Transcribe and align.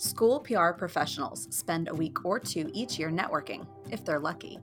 School 0.00 0.38
PR 0.38 0.70
professionals 0.70 1.48
spend 1.50 1.88
a 1.88 1.94
week 1.94 2.24
or 2.24 2.38
two 2.38 2.70
each 2.72 3.00
year 3.00 3.10
networking, 3.10 3.66
if 3.90 4.04
they're 4.04 4.20
lucky. 4.20 4.60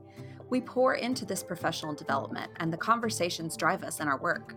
We 0.49 0.61
pour 0.61 0.93
into 0.93 1.25
this 1.25 1.43
professional 1.43 1.93
development, 1.93 2.53
and 2.61 2.71
the 2.71 2.77
conversations 2.77 3.57
drive 3.57 3.83
us 3.83 3.99
in 3.99 4.07
our 4.07 4.17
work. 4.17 4.55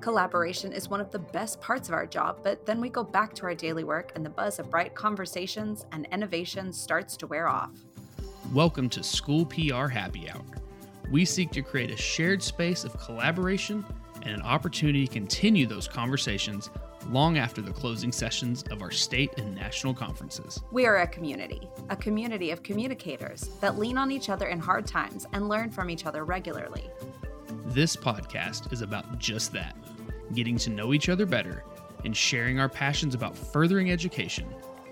Collaboration 0.00 0.70
is 0.70 0.90
one 0.90 1.00
of 1.00 1.10
the 1.10 1.18
best 1.18 1.62
parts 1.62 1.88
of 1.88 1.94
our 1.94 2.04
job, 2.04 2.40
but 2.44 2.66
then 2.66 2.78
we 2.78 2.90
go 2.90 3.02
back 3.02 3.32
to 3.36 3.44
our 3.44 3.54
daily 3.54 3.84
work, 3.84 4.12
and 4.16 4.26
the 4.26 4.28
buzz 4.28 4.58
of 4.58 4.70
bright 4.70 4.94
conversations 4.94 5.86
and 5.92 6.06
innovation 6.12 6.74
starts 6.74 7.16
to 7.16 7.26
wear 7.26 7.48
off. 7.48 7.72
Welcome 8.52 8.90
to 8.90 9.02
School 9.02 9.46
PR 9.46 9.86
Happy 9.86 10.28
Hour. 10.28 10.44
We 11.10 11.24
seek 11.24 11.52
to 11.52 11.62
create 11.62 11.90
a 11.90 11.96
shared 11.96 12.42
space 12.42 12.84
of 12.84 13.00
collaboration 13.00 13.82
and 14.20 14.34
an 14.34 14.42
opportunity 14.42 15.06
to 15.06 15.12
continue 15.14 15.66
those 15.66 15.88
conversations 15.88 16.68
long 17.08 17.38
after 17.38 17.62
the 17.62 17.72
closing 17.72 18.12
sessions 18.12 18.62
of 18.70 18.82
our 18.82 18.90
state 18.90 19.32
and 19.38 19.54
national 19.54 19.94
conferences. 19.94 20.62
We 20.70 20.86
are 20.86 20.98
a 20.98 21.06
community, 21.06 21.68
a 21.88 21.96
community 21.96 22.50
of 22.50 22.62
communicators 22.62 23.48
that 23.60 23.78
lean 23.78 23.96
on 23.96 24.10
each 24.10 24.28
other 24.28 24.48
in 24.48 24.58
hard 24.58 24.86
times 24.86 25.26
and 25.32 25.48
learn 25.48 25.70
from 25.70 25.90
each 25.90 26.06
other 26.06 26.24
regularly. 26.24 26.90
This 27.66 27.96
podcast 27.96 28.72
is 28.72 28.82
about 28.82 29.18
just 29.18 29.52
that 29.52 29.76
getting 30.34 30.58
to 30.58 30.70
know 30.70 30.92
each 30.92 31.08
other 31.08 31.24
better 31.24 31.64
and 32.04 32.16
sharing 32.16 32.60
our 32.60 32.68
passions 32.68 33.14
about 33.14 33.36
furthering 33.36 33.90
education, 33.90 34.44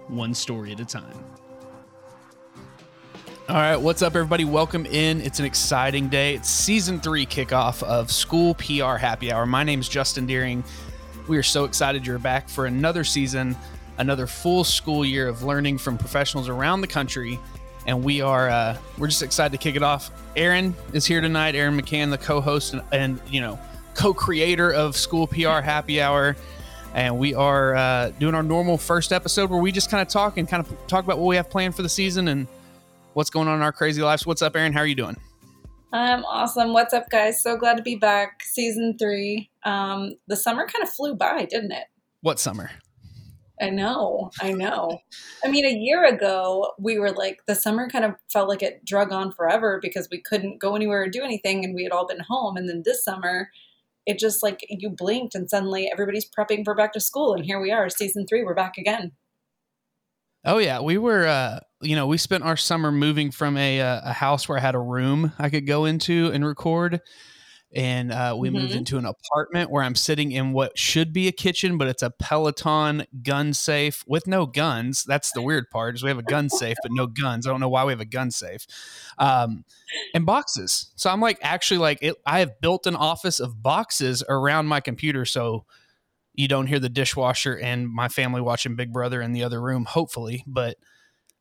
one 0.09 0.33
story 0.33 0.73
at 0.73 0.81
a 0.81 0.85
time. 0.85 1.25
All 3.49 3.55
right, 3.55 3.77
what's 3.77 4.03
up, 4.03 4.17
everybody? 4.17 4.45
Welcome 4.45 4.87
in. 4.87 5.21
It's 5.21 5.39
an 5.39 5.45
exciting 5.45 6.09
day. 6.09 6.35
It's 6.35 6.49
season 6.49 6.99
three 6.99 7.27
kickoff 7.27 7.83
of 7.85 8.11
School 8.11 8.55
PR 8.55 8.97
Happy 8.97 9.31
Hour. 9.31 9.47
My 9.47 9.63
name 9.63 9.79
is 9.79 9.89
Justin 9.89 10.27
Deering. 10.27 10.65
We 11.29 11.37
are 11.39 11.43
so 11.43 11.65
excited 11.65 12.07
you're 12.07 12.19
back 12.19 12.49
for 12.49 12.67
another 12.67 13.03
season, 13.03 13.57
another 13.99 14.27
full 14.27 14.63
school 14.63 15.05
year 15.05 15.27
of 15.27 15.43
learning 15.43 15.79
from 15.79 15.99
professionals 15.99 16.49
around 16.49 16.83
the 16.83 16.87
country. 16.87 17.39
And 17.87 18.05
we 18.05 18.21
are 18.21 18.49
uh, 18.49 18.79
we're 18.99 19.09
just 19.09 19.23
excited 19.23 19.53
to 19.53 19.59
kick 19.59 19.77
it 19.77 19.83
off. 19.83 20.11
Aaron 20.37 20.75
is 20.93 21.07
here 21.07 21.21
tonight. 21.21 21.55
Aaron 21.55 21.81
McCann, 21.81 22.11
the 22.11 22.19
co-host 22.19 22.73
and, 22.73 22.83
and 22.93 23.21
you 23.29 23.41
know 23.41 23.59
co-creator 23.95 24.73
of 24.73 24.97
School 24.97 25.27
PR 25.27 25.61
Happy 25.61 26.01
Hour. 26.01 26.37
And 26.95 27.19
we 27.19 27.35
are 27.35 27.75
uh, 27.75 28.11
doing 28.19 28.35
our 28.35 28.43
normal 28.43 28.79
first 28.79 29.13
episode 29.13 29.51
where 29.51 29.61
we 29.61 29.71
just 29.71 29.91
kind 29.91 30.01
of 30.01 30.09
talk 30.09 30.39
and 30.39 30.49
kind 30.49 30.65
of 30.65 30.87
talk 30.87 31.05
about 31.05 31.19
what 31.19 31.27
we 31.27 31.37
have 31.37 31.51
planned 31.51 31.75
for 31.75 31.83
the 31.83 31.89
season 31.89 32.29
and 32.29 32.47
what's 33.13 33.31
going 33.31 33.49
on 33.49 33.57
in 33.57 33.63
our 33.63 33.73
crazy 33.73 34.03
lives. 34.03 34.27
What's 34.27 34.43
up, 34.43 34.57
Aaron? 34.57 34.73
How 34.73 34.81
are 34.81 34.87
you 34.87 34.95
doing? 34.95 35.17
I'm 35.97 36.27
awesome. 36.27 36.75
What's 36.75 36.93
up, 36.93 37.09
guys? 37.09 37.43
So 37.43 37.57
glad 37.57 37.79
to 37.79 37.83
be 37.83 37.97
back. 37.97 38.43
Season 38.43 38.99
three. 38.99 39.51
Um, 39.65 40.17
the 40.27 40.37
summer 40.37 40.67
kind 40.67 40.83
of 40.83 40.91
flew 40.91 41.15
by, 41.15 41.47
didn't 41.47 41.73
it? 41.73 41.87
What 42.21 42.39
summer? 42.39 42.71
I 43.63 43.71
know. 43.71 44.31
I 44.43 44.53
know. 44.53 44.99
I 45.43 45.49
mean, 45.49 45.65
a 45.65 45.71
year 45.71 46.05
ago, 46.05 46.73
we 46.79 46.99
were 46.99 47.13
like, 47.13 47.47
the 47.47 47.55
summer 47.55 47.89
kind 47.89 48.05
of 48.05 48.15
felt 48.31 48.51
like 48.51 48.63
it 48.63 48.85
drug 48.85 49.11
on 49.11 49.33
forever 49.33 49.79
because 49.81 50.07
we 50.11 50.21
couldn't 50.21 50.61
go 50.61 50.77
anywhere 50.77 51.05
or 51.05 51.09
do 51.09 51.23
anything 51.23 51.65
and 51.65 51.75
we 51.75 51.85
had 51.85 51.93
all 51.93 52.07
been 52.07 52.21
home. 52.21 52.59
And 52.59 52.69
then 52.69 52.83
this 52.85 53.03
summer, 53.03 53.49
it 54.05 54.19
just 54.19 54.43
like 54.43 54.67
you 54.69 54.91
blinked 54.91 55.35
and 55.35 55.49
suddenly 55.49 55.91
everybody's 55.91 56.29
prepping 56.29 56.63
for 56.63 56.75
back 56.75 56.93
to 56.93 57.01
school. 57.01 57.33
And 57.33 57.47
here 57.47 57.59
we 57.59 57.73
are, 57.73 57.89
season 57.89 58.27
three, 58.27 58.45
we're 58.45 58.55
back 58.55 58.77
again. 58.77 59.13
Oh 60.45 60.59
yeah, 60.59 60.79
we 60.79 60.99
were. 60.99 61.27
Uh, 61.27 61.61
you 61.83 61.97
know, 61.97 62.07
we 62.07 62.19
spent 62.19 62.45
our 62.45 62.57
summer 62.57 62.91
moving 62.91 63.31
from 63.31 63.57
a 63.57 63.81
uh, 63.81 64.01
a 64.05 64.13
house 64.13 64.49
where 64.49 64.59
I 64.59 64.61
had 64.61 64.75
a 64.75 64.81
room 64.81 65.33
I 65.39 65.51
could 65.51 65.67
go 65.67 65.85
into 65.85 66.31
and 66.33 66.45
record, 66.45 67.01
and 67.75 68.11
uh, 68.13 68.35
we 68.39 68.49
mm-hmm. 68.49 68.59
moved 68.59 68.75
into 68.75 68.97
an 68.97 69.05
apartment 69.05 69.71
where 69.71 69.83
I'm 69.83 69.95
sitting 69.95 70.33
in 70.33 70.53
what 70.53 70.79
should 70.79 71.13
be 71.13 71.29
a 71.29 71.33
kitchen, 71.33 71.77
but 71.77 71.89
it's 71.89 72.03
a 72.03 72.11
Peloton 72.11 73.05
gun 73.23 73.53
safe 73.53 74.05
with 74.07 74.27
no 74.27 74.47
guns. 74.47 75.05
That's 75.05 75.33
the 75.33 75.43
weird 75.43 75.71
part 75.71 75.95
is 75.95 76.03
we 76.03 76.09
have 76.09 76.19
a 76.19 76.23
gun 76.23 76.49
safe 76.49 76.77
but 76.83 76.93
no 76.93 77.07
guns. 77.07 77.47
I 77.47 77.51
don't 77.51 77.61
know 77.61 77.69
why 77.69 77.85
we 77.85 77.93
have 77.93 78.01
a 78.01 78.07
gun 78.07 78.31
safe, 78.31 78.67
um, 79.19 79.65
and 80.15 80.25
boxes. 80.25 80.93
So 80.97 81.11
I'm 81.11 81.21
like 81.21 81.39
actually 81.43 81.79
like 81.79 81.99
it, 82.01 82.17
I 82.25 82.39
have 82.39 82.61
built 82.61 82.87
an 82.87 82.97
office 82.97 83.39
of 83.39 83.63
boxes 83.63 84.23
around 84.29 84.67
my 84.67 84.81
computer, 84.81 85.27
so 85.27 85.67
you 86.33 86.49
don't 86.49 86.67
hear 86.67 86.79
the 86.79 86.89
dishwasher 86.89 87.59
and 87.59 87.89
my 87.89 88.09
family 88.09 88.41
watching 88.41 88.77
Big 88.77 88.93
Brother 88.93 89.21
in 89.21 89.33
the 89.33 89.43
other 89.43 89.61
room, 89.61 89.85
hopefully. 89.85 90.45
But 90.47 90.77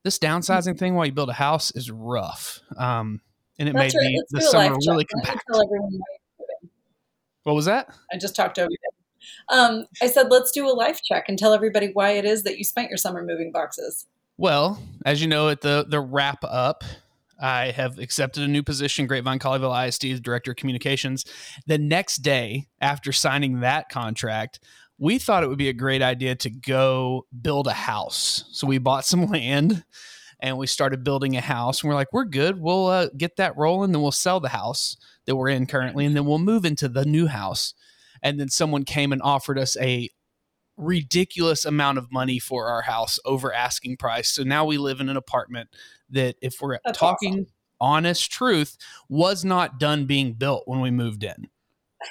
this 0.05 0.19
downsizing 0.19 0.77
thing 0.77 0.93
while 0.93 1.07
you 1.07 1.11
build 1.11 1.29
a 1.29 1.33
house 1.33 1.71
is 1.71 1.89
rough. 1.89 2.61
Um, 2.77 3.21
and 3.57 3.67
it 3.67 3.73
That's 3.73 3.95
made 3.95 3.99
right. 3.99 4.15
the, 4.29 4.39
the 4.39 4.41
summer 4.41 4.77
really 4.87 5.03
compact. 5.05 5.43
What 7.41 7.55
was 7.55 7.65
that? 7.65 7.89
I 8.13 8.17
just 8.17 8.35
talked 8.35 8.59
over 8.59 8.69
you. 8.69 8.77
Um, 9.49 9.85
I 10.01 10.07
said, 10.07 10.27
let's 10.29 10.51
do 10.51 10.67
a 10.67 10.73
life 10.73 10.99
check 11.03 11.25
and 11.27 11.39
tell 11.39 11.53
everybody 11.53 11.89
why 11.91 12.11
it 12.11 12.25
is 12.25 12.43
that 12.43 12.59
you 12.59 12.63
spent 12.63 12.89
your 12.89 12.97
summer 12.97 13.23
moving 13.23 13.51
boxes. 13.51 14.05
Well, 14.37 14.79
as 15.05 15.21
you 15.21 15.27
know, 15.27 15.49
at 15.49 15.61
the 15.61 15.85
the 15.87 15.99
wrap 15.99 16.43
up, 16.43 16.83
I 17.41 17.71
have 17.71 17.97
accepted 17.97 18.43
a 18.43 18.47
new 18.47 18.61
position, 18.61 19.07
Grapevine 19.07 19.39
Colleyville 19.39 19.87
ISD, 19.87 20.21
Director 20.21 20.51
of 20.51 20.57
Communications. 20.57 21.25
The 21.65 21.79
next 21.79 22.17
day 22.17 22.67
after 22.79 23.11
signing 23.11 23.61
that 23.61 23.89
contract, 23.89 24.59
we 24.97 25.19
thought 25.19 25.43
it 25.43 25.49
would 25.49 25.57
be 25.57 25.69
a 25.69 25.73
great 25.73 26.01
idea 26.01 26.35
to 26.35 26.49
go 26.49 27.25
build 27.41 27.67
a 27.67 27.73
house. 27.73 28.45
So 28.51 28.67
we 28.67 28.77
bought 28.77 29.05
some 29.05 29.25
land 29.31 29.83
and 30.39 30.57
we 30.57 30.67
started 30.67 31.03
building 31.03 31.35
a 31.35 31.41
house. 31.41 31.81
And 31.81 31.89
we're 31.89 31.95
like, 31.95 32.13
we're 32.13 32.25
good. 32.25 32.59
We'll 32.59 32.87
uh, 32.87 33.07
get 33.17 33.37
that 33.37 33.57
rolling, 33.57 33.91
then 33.91 34.01
we'll 34.01 34.11
sell 34.11 34.39
the 34.39 34.49
house 34.49 34.97
that 35.25 35.35
we're 35.35 35.49
in 35.49 35.65
currently, 35.65 36.05
and 36.05 36.15
then 36.15 36.25
we'll 36.25 36.39
move 36.39 36.65
into 36.65 36.87
the 36.87 37.05
new 37.05 37.27
house. 37.27 37.73
And 38.21 38.39
then 38.39 38.49
someone 38.49 38.83
came 38.83 39.11
and 39.11 39.21
offered 39.21 39.57
us 39.57 39.75
a 39.77 40.09
ridiculous 40.77 41.65
amount 41.65 41.97
of 41.97 42.11
money 42.11 42.37
for 42.37 42.67
our 42.67 42.81
house 42.81 43.19
over 43.25 43.53
asking 43.53 43.97
price. 43.97 44.31
So 44.31 44.43
now 44.43 44.65
we 44.65 44.77
live 44.77 44.99
in 44.99 45.09
an 45.09 45.17
apartment 45.17 45.69
that, 46.09 46.35
if 46.41 46.61
we're 46.61 46.77
That's 46.83 46.97
talking 46.97 47.33
awesome. 47.33 47.47
honest 47.79 48.31
truth, 48.31 48.77
was 49.09 49.45
not 49.45 49.79
done 49.79 50.05
being 50.05 50.33
built 50.33 50.63
when 50.65 50.81
we 50.81 50.91
moved 50.91 51.23
in. 51.23 51.47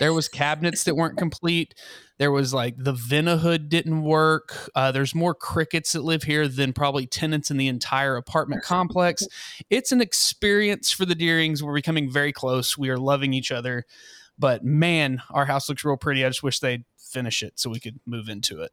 There 0.00 0.12
was 0.12 0.28
cabinets 0.28 0.84
that 0.84 0.96
weren't 0.96 1.18
complete. 1.18 1.74
There 2.18 2.30
was 2.30 2.54
like 2.54 2.76
the 2.78 2.94
Vinahood 2.94 3.68
didn't 3.68 4.02
work. 4.02 4.70
Uh, 4.74 4.92
there's 4.92 5.14
more 5.14 5.34
crickets 5.34 5.92
that 5.92 6.04
live 6.04 6.22
here 6.22 6.46
than 6.48 6.72
probably 6.72 7.06
tenants 7.06 7.50
in 7.50 7.56
the 7.56 7.68
entire 7.68 8.16
apartment 8.16 8.62
complex. 8.62 9.26
It's 9.70 9.92
an 9.92 10.00
experience 10.00 10.90
for 10.90 11.04
the 11.04 11.14
Deerings. 11.14 11.62
We're 11.62 11.74
becoming 11.74 12.10
very 12.10 12.32
close. 12.32 12.78
We 12.78 12.90
are 12.90 12.98
loving 12.98 13.32
each 13.34 13.50
other. 13.52 13.84
But 14.38 14.64
man, 14.64 15.22
our 15.30 15.46
house 15.46 15.68
looks 15.68 15.84
real 15.84 15.96
pretty. 15.96 16.24
I 16.24 16.28
just 16.28 16.42
wish 16.42 16.60
they'd 16.60 16.84
finish 16.98 17.42
it 17.42 17.58
so 17.58 17.70
we 17.70 17.80
could 17.80 18.00
move 18.06 18.28
into 18.28 18.62
it. 18.62 18.72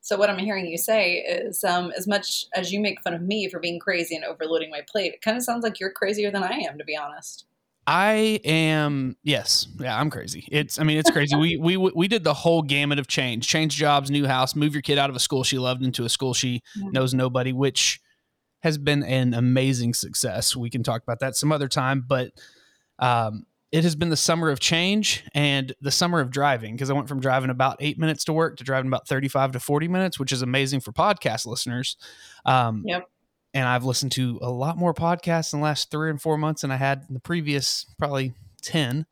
So 0.00 0.16
what 0.16 0.30
I'm 0.30 0.38
hearing 0.38 0.66
you 0.66 0.78
say 0.78 1.16
is, 1.16 1.62
um, 1.64 1.92
as 1.94 2.06
much 2.06 2.46
as 2.54 2.72
you 2.72 2.80
make 2.80 3.02
fun 3.02 3.12
of 3.12 3.20
me 3.20 3.46
for 3.48 3.60
being 3.60 3.78
crazy 3.78 4.16
and 4.16 4.24
overloading 4.24 4.70
my 4.70 4.80
plate, 4.90 5.12
it 5.12 5.20
kind 5.20 5.36
of 5.36 5.42
sounds 5.42 5.62
like 5.62 5.78
you're 5.78 5.90
crazier 5.90 6.30
than 6.30 6.42
I 6.42 6.60
am, 6.60 6.78
to 6.78 6.84
be 6.84 6.96
honest. 6.96 7.44
I 7.88 8.38
am 8.44 9.16
yes, 9.22 9.66
yeah, 9.80 9.98
I'm 9.98 10.10
crazy. 10.10 10.46
It's 10.52 10.78
I 10.78 10.84
mean 10.84 10.98
it's 10.98 11.10
crazy. 11.10 11.34
we 11.34 11.56
we 11.56 11.78
we 11.78 12.06
did 12.06 12.22
the 12.22 12.34
whole 12.34 12.60
gamut 12.60 12.98
of 12.98 13.06
change, 13.06 13.48
change 13.48 13.76
jobs, 13.76 14.10
new 14.10 14.26
house, 14.26 14.54
move 14.54 14.74
your 14.74 14.82
kid 14.82 14.98
out 14.98 15.08
of 15.08 15.16
a 15.16 15.18
school 15.18 15.42
she 15.42 15.56
loved 15.56 15.82
into 15.82 16.04
a 16.04 16.10
school 16.10 16.34
she 16.34 16.60
knows 16.76 17.14
nobody, 17.14 17.54
which 17.54 17.98
has 18.60 18.76
been 18.76 19.02
an 19.04 19.32
amazing 19.32 19.94
success. 19.94 20.54
We 20.54 20.68
can 20.68 20.82
talk 20.82 21.02
about 21.02 21.20
that 21.20 21.34
some 21.34 21.50
other 21.50 21.66
time, 21.66 22.04
but 22.06 22.32
um, 22.98 23.46
it 23.72 23.84
has 23.84 23.96
been 23.96 24.10
the 24.10 24.18
summer 24.18 24.50
of 24.50 24.60
change 24.60 25.24
and 25.32 25.74
the 25.80 25.90
summer 25.90 26.20
of 26.20 26.30
driving 26.30 26.74
because 26.74 26.90
I 26.90 26.92
went 26.92 27.08
from 27.08 27.20
driving 27.20 27.48
about 27.48 27.78
eight 27.80 27.98
minutes 27.98 28.22
to 28.24 28.34
work 28.34 28.58
to 28.58 28.64
driving 28.64 28.88
about 28.88 29.08
35 29.08 29.52
to 29.52 29.60
40 29.60 29.88
minutes, 29.88 30.18
which 30.18 30.32
is 30.32 30.42
amazing 30.42 30.80
for 30.80 30.92
podcast 30.92 31.46
listeners. 31.46 31.96
Um, 32.44 32.82
yep 32.84 33.08
and 33.54 33.66
I've 33.66 33.84
listened 33.84 34.12
to 34.12 34.38
a 34.42 34.50
lot 34.50 34.76
more 34.76 34.94
podcasts 34.94 35.52
in 35.52 35.60
the 35.60 35.64
last 35.64 35.90
three 35.90 36.10
and 36.10 36.20
four 36.20 36.36
months 36.36 36.62
than 36.62 36.70
I 36.70 36.76
had 36.76 37.04
in 37.08 37.14
the 37.14 37.20
previous 37.20 37.86
probably 37.98 38.34
10. 38.62 39.06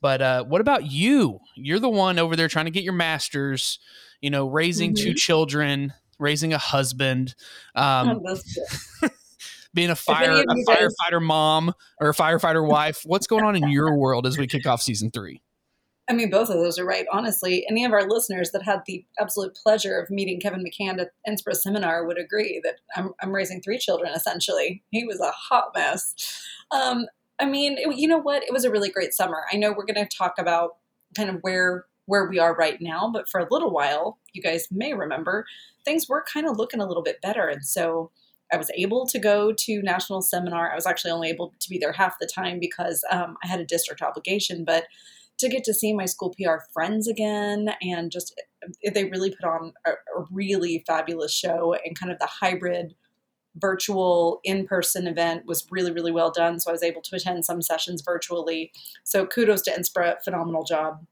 But 0.00 0.22
uh, 0.22 0.44
what 0.44 0.60
about 0.60 0.90
you? 0.90 1.40
You're 1.54 1.78
the 1.78 1.88
one 1.88 2.18
over 2.18 2.36
there 2.36 2.48
trying 2.48 2.64
to 2.64 2.70
get 2.70 2.84
your 2.84 2.94
master's, 2.94 3.78
you 4.20 4.30
know, 4.30 4.48
raising 4.48 4.94
mm-hmm. 4.94 5.04
two 5.04 5.14
children, 5.14 5.92
raising 6.18 6.52
a 6.52 6.58
husband, 6.58 7.34
um, 7.74 8.22
being 9.74 9.90
a 9.90 9.96
fire 9.96 10.32
a 10.32 10.44
firefighter 10.44 11.22
mom 11.22 11.74
or 12.00 12.10
a 12.10 12.14
firefighter 12.14 12.66
wife. 12.66 13.02
What's 13.04 13.26
going 13.26 13.44
on 13.44 13.56
in 13.56 13.68
your 13.68 13.96
world 13.96 14.26
as 14.26 14.38
we 14.38 14.46
kick 14.46 14.66
off 14.66 14.80
season 14.80 15.10
three? 15.10 15.42
I 16.10 16.12
mean, 16.12 16.28
both 16.28 16.50
of 16.50 16.56
those 16.56 16.76
are 16.76 16.84
right. 16.84 17.06
Honestly, 17.12 17.64
any 17.70 17.84
of 17.84 17.92
our 17.92 18.02
listeners 18.02 18.50
that 18.50 18.64
had 18.64 18.80
the 18.84 19.04
absolute 19.20 19.54
pleasure 19.54 19.96
of 19.96 20.10
meeting 20.10 20.40
Kevin 20.40 20.64
McCann 20.64 21.00
at 21.00 21.12
NSPRA 21.26 21.54
seminar 21.54 22.04
would 22.04 22.18
agree 22.18 22.60
that 22.64 22.80
I'm, 22.96 23.12
I'm 23.22 23.32
raising 23.32 23.62
three 23.62 23.78
children. 23.78 24.12
Essentially, 24.12 24.82
he 24.90 25.04
was 25.04 25.20
a 25.20 25.30
hot 25.30 25.70
mess. 25.72 26.42
Um, 26.72 27.06
I 27.38 27.46
mean, 27.46 27.78
it, 27.78 27.96
you 27.96 28.08
know 28.08 28.18
what? 28.18 28.42
It 28.42 28.52
was 28.52 28.64
a 28.64 28.72
really 28.72 28.90
great 28.90 29.14
summer. 29.14 29.44
I 29.52 29.56
know 29.56 29.70
we're 29.70 29.86
going 29.86 30.04
to 30.04 30.16
talk 30.16 30.34
about 30.36 30.78
kind 31.16 31.30
of 31.30 31.36
where 31.42 31.86
where 32.06 32.28
we 32.28 32.40
are 32.40 32.56
right 32.56 32.80
now, 32.80 33.08
but 33.12 33.28
for 33.28 33.38
a 33.38 33.46
little 33.52 33.70
while, 33.70 34.18
you 34.32 34.42
guys 34.42 34.66
may 34.72 34.92
remember 34.92 35.46
things 35.84 36.08
were 36.08 36.24
kind 36.24 36.48
of 36.48 36.56
looking 36.56 36.80
a 36.80 36.86
little 36.86 37.04
bit 37.04 37.22
better, 37.22 37.46
and 37.46 37.64
so. 37.64 38.10
I 38.52 38.56
was 38.56 38.72
able 38.76 39.06
to 39.06 39.20
go 39.20 39.52
to 39.52 39.82
national 39.82 40.22
seminar. 40.22 40.72
I 40.72 40.74
was 40.74 40.84
actually 40.84 41.12
only 41.12 41.28
able 41.28 41.54
to 41.60 41.70
be 41.70 41.78
there 41.78 41.92
half 41.92 42.18
the 42.18 42.26
time 42.26 42.58
because 42.58 43.04
um, 43.08 43.36
I 43.44 43.46
had 43.46 43.60
a 43.60 43.64
district 43.64 44.02
obligation, 44.02 44.64
but 44.64 44.86
to 45.40 45.48
get 45.48 45.64
to 45.64 45.74
see 45.74 45.92
my 45.92 46.06
school 46.06 46.34
PR 46.38 46.58
friends 46.72 47.08
again 47.08 47.70
and 47.82 48.10
just 48.10 48.34
they 48.94 49.04
really 49.04 49.30
put 49.30 49.48
on 49.48 49.72
a, 49.86 49.90
a 49.90 50.24
really 50.30 50.84
fabulous 50.86 51.32
show 51.32 51.74
and 51.84 51.98
kind 51.98 52.12
of 52.12 52.18
the 52.18 52.26
hybrid 52.26 52.94
virtual 53.56 54.40
in-person 54.44 55.06
event 55.06 55.44
was 55.46 55.66
really 55.70 55.90
really 55.90 56.12
well 56.12 56.30
done. 56.30 56.60
So 56.60 56.70
i 56.70 56.72
was 56.72 56.82
able 56.82 57.02
to 57.02 57.16
attend 57.16 57.44
some 57.44 57.62
sessions 57.62 58.02
virtually. 58.04 58.70
So 59.04 59.26
kudos 59.26 59.62
to 59.62 59.72
NSPRA 59.72 60.16
phenomenal 60.24 60.64
job. 60.64 61.04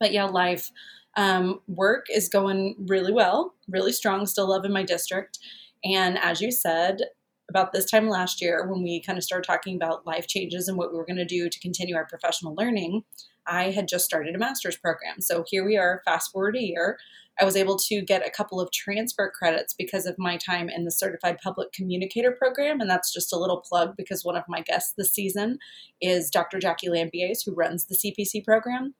But 0.00 0.12
yeah 0.12 0.24
life 0.24 0.70
um, 1.16 1.60
work 1.68 2.06
is 2.12 2.28
going 2.28 2.74
really 2.88 3.12
well 3.12 3.54
really 3.68 3.92
strong 3.92 4.26
still 4.26 4.48
loving 4.48 4.72
my 4.72 4.82
district. 4.82 5.38
And 5.84 6.18
as 6.18 6.40
you 6.40 6.50
said 6.50 7.02
about 7.48 7.72
this 7.72 7.90
time 7.90 8.08
last 8.08 8.40
year 8.40 8.66
when 8.66 8.82
we 8.82 9.02
kind 9.02 9.18
of 9.18 9.24
started 9.24 9.46
talking 9.46 9.76
about 9.76 10.06
life 10.06 10.26
changes 10.26 10.68
and 10.68 10.78
what 10.78 10.90
we 10.90 10.96
were 10.96 11.04
going 11.04 11.16
to 11.16 11.24
do 11.24 11.48
to 11.48 11.60
continue 11.60 11.94
our 11.94 12.06
professional 12.06 12.54
learning 12.54 13.02
I 13.46 13.70
had 13.70 13.88
just 13.88 14.04
started 14.04 14.34
a 14.34 14.38
master's 14.38 14.76
program. 14.76 15.20
So 15.20 15.44
here 15.46 15.64
we 15.64 15.76
are, 15.76 16.02
fast 16.04 16.32
forward 16.32 16.56
a 16.56 16.62
year. 16.62 16.98
I 17.40 17.44
was 17.44 17.56
able 17.56 17.78
to 17.78 18.02
get 18.02 18.26
a 18.26 18.30
couple 18.30 18.60
of 18.60 18.70
transfer 18.72 19.32
credits 19.36 19.74
because 19.74 20.06
of 20.06 20.18
my 20.18 20.36
time 20.36 20.68
in 20.68 20.84
the 20.84 20.90
Certified 20.90 21.38
Public 21.42 21.72
Communicator 21.72 22.32
program. 22.32 22.80
And 22.80 22.90
that's 22.90 23.12
just 23.12 23.32
a 23.32 23.38
little 23.38 23.62
plug 23.66 23.94
because 23.96 24.24
one 24.24 24.36
of 24.36 24.44
my 24.48 24.60
guests 24.60 24.92
this 24.96 25.12
season 25.12 25.58
is 26.00 26.30
Dr. 26.30 26.58
Jackie 26.58 26.88
Lambiase, 26.88 27.44
who 27.44 27.54
runs 27.54 27.86
the 27.86 27.96
CPC 27.96 28.44
program. 28.44 28.94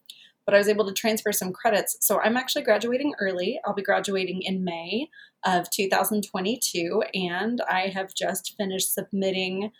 But 0.46 0.54
I 0.54 0.58
was 0.58 0.68
able 0.68 0.86
to 0.86 0.94
transfer 0.94 1.30
some 1.30 1.52
credits. 1.52 1.98
So 2.00 2.20
I'm 2.20 2.36
actually 2.36 2.62
graduating 2.62 3.12
early. 3.20 3.60
I'll 3.64 3.74
be 3.74 3.82
graduating 3.82 4.42
in 4.42 4.64
May 4.64 5.08
of 5.44 5.70
2022. 5.70 7.04
And 7.14 7.60
I 7.70 7.92
have 7.94 8.14
just 8.14 8.54
finished 8.56 8.92
submitting 8.92 9.70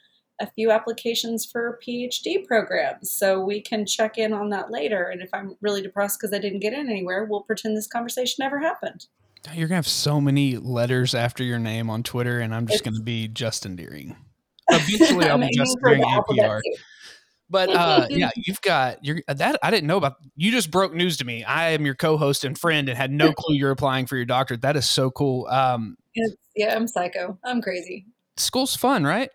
a 0.42 0.50
few 0.50 0.70
applications 0.70 1.46
for 1.46 1.78
PhD 1.86 2.44
programs. 2.44 3.10
So 3.10 3.40
we 3.42 3.62
can 3.62 3.86
check 3.86 4.18
in 4.18 4.32
on 4.32 4.50
that 4.50 4.70
later. 4.70 5.04
And 5.04 5.22
if 5.22 5.30
I'm 5.32 5.56
really 5.60 5.80
depressed 5.80 6.18
because 6.20 6.34
I 6.34 6.38
didn't 6.38 6.60
get 6.60 6.72
in 6.72 6.90
anywhere, 6.90 7.24
we'll 7.24 7.42
pretend 7.42 7.76
this 7.76 7.86
conversation 7.86 8.36
never 8.40 8.58
happened. 8.58 9.06
You're 9.54 9.68
gonna 9.68 9.76
have 9.76 9.88
so 9.88 10.20
many 10.20 10.56
letters 10.56 11.14
after 11.14 11.42
your 11.42 11.58
name 11.58 11.90
on 11.90 12.02
Twitter, 12.02 12.40
and 12.40 12.54
I'm 12.54 12.66
just 12.66 12.84
gonna 12.84 13.00
be 13.00 13.26
Justin 13.28 13.74
Deering. 13.74 14.16
Eventually, 14.70 15.28
I'll 15.28 15.38
be 15.38 15.50
Justin 15.56 15.82
Deering 15.82 16.02
APR. 16.02 16.60
But 17.50 17.68
uh, 17.74 18.06
yeah, 18.08 18.30
you've 18.36 18.60
got 18.60 19.04
your 19.04 19.20
that 19.26 19.58
I 19.62 19.70
didn't 19.72 19.88
know 19.88 19.96
about. 19.96 20.14
You 20.36 20.52
just 20.52 20.70
broke 20.70 20.94
news 20.94 21.16
to 21.16 21.24
me. 21.24 21.42
I 21.42 21.70
am 21.70 21.84
your 21.84 21.96
co-host 21.96 22.44
and 22.44 22.56
friend, 22.56 22.88
and 22.88 22.96
had 22.96 23.10
no 23.10 23.32
clue 23.36 23.56
you're 23.56 23.72
applying 23.72 24.06
for 24.06 24.16
your 24.16 24.26
doctorate. 24.26 24.62
That 24.62 24.76
is 24.76 24.88
so 24.88 25.10
cool. 25.10 25.46
Um, 25.46 25.96
yeah, 26.54 26.76
I'm 26.76 26.86
psycho. 26.86 27.36
I'm 27.44 27.60
crazy. 27.60 28.06
School's 28.36 28.76
fun, 28.76 29.04
right? 29.04 29.30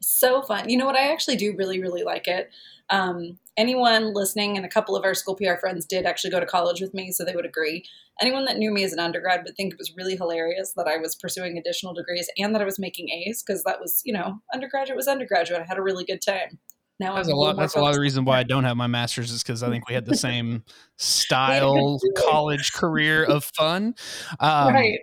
So 0.00 0.42
fun. 0.42 0.68
You 0.68 0.76
know 0.76 0.86
what? 0.86 0.96
I 0.96 1.12
actually 1.12 1.36
do 1.36 1.54
really, 1.56 1.80
really 1.80 2.02
like 2.02 2.28
it. 2.28 2.50
Um, 2.90 3.38
anyone 3.56 4.14
listening, 4.14 4.56
and 4.56 4.64
a 4.64 4.68
couple 4.68 4.96
of 4.96 5.04
our 5.04 5.14
school 5.14 5.36
PR 5.36 5.56
friends 5.60 5.84
did 5.84 6.06
actually 6.06 6.30
go 6.30 6.40
to 6.40 6.46
college 6.46 6.80
with 6.80 6.94
me, 6.94 7.12
so 7.12 7.24
they 7.24 7.34
would 7.34 7.44
agree. 7.44 7.84
Anyone 8.20 8.46
that 8.46 8.58
knew 8.58 8.72
me 8.72 8.84
as 8.84 8.92
an 8.92 8.98
undergrad 8.98 9.42
would 9.44 9.56
think 9.56 9.72
it 9.72 9.78
was 9.78 9.92
really 9.96 10.16
hilarious 10.16 10.72
that 10.76 10.88
I 10.88 10.96
was 10.96 11.14
pursuing 11.14 11.58
additional 11.58 11.92
degrees 11.94 12.28
and 12.38 12.54
that 12.54 12.62
I 12.62 12.64
was 12.64 12.78
making 12.78 13.10
A's 13.10 13.42
because 13.46 13.62
that 13.64 13.80
was, 13.80 14.00
you 14.04 14.12
know, 14.12 14.40
undergraduate 14.52 14.96
was 14.96 15.08
undergraduate. 15.08 15.60
I 15.60 15.64
had 15.64 15.78
a 15.78 15.82
really 15.82 16.04
good 16.04 16.20
time. 16.26 16.58
Now 17.00 17.14
that's 17.14 17.28
a 17.28 17.34
lot. 17.34 17.56
That's 17.56 17.76
a 17.76 17.80
lot 17.80 17.90
of 17.90 17.94
the 17.94 18.00
reason 18.00 18.24
why 18.24 18.38
I 18.38 18.42
don't 18.42 18.64
have 18.64 18.76
my 18.76 18.88
master's 18.88 19.30
is 19.30 19.42
because 19.42 19.62
I 19.62 19.68
think 19.68 19.88
we 19.88 19.94
had 19.94 20.04
the 20.04 20.16
same 20.16 20.64
style 20.96 22.00
college 22.16 22.72
career 22.72 23.24
of 23.24 23.44
fun. 23.44 23.94
Um, 24.40 24.74
right. 24.74 25.00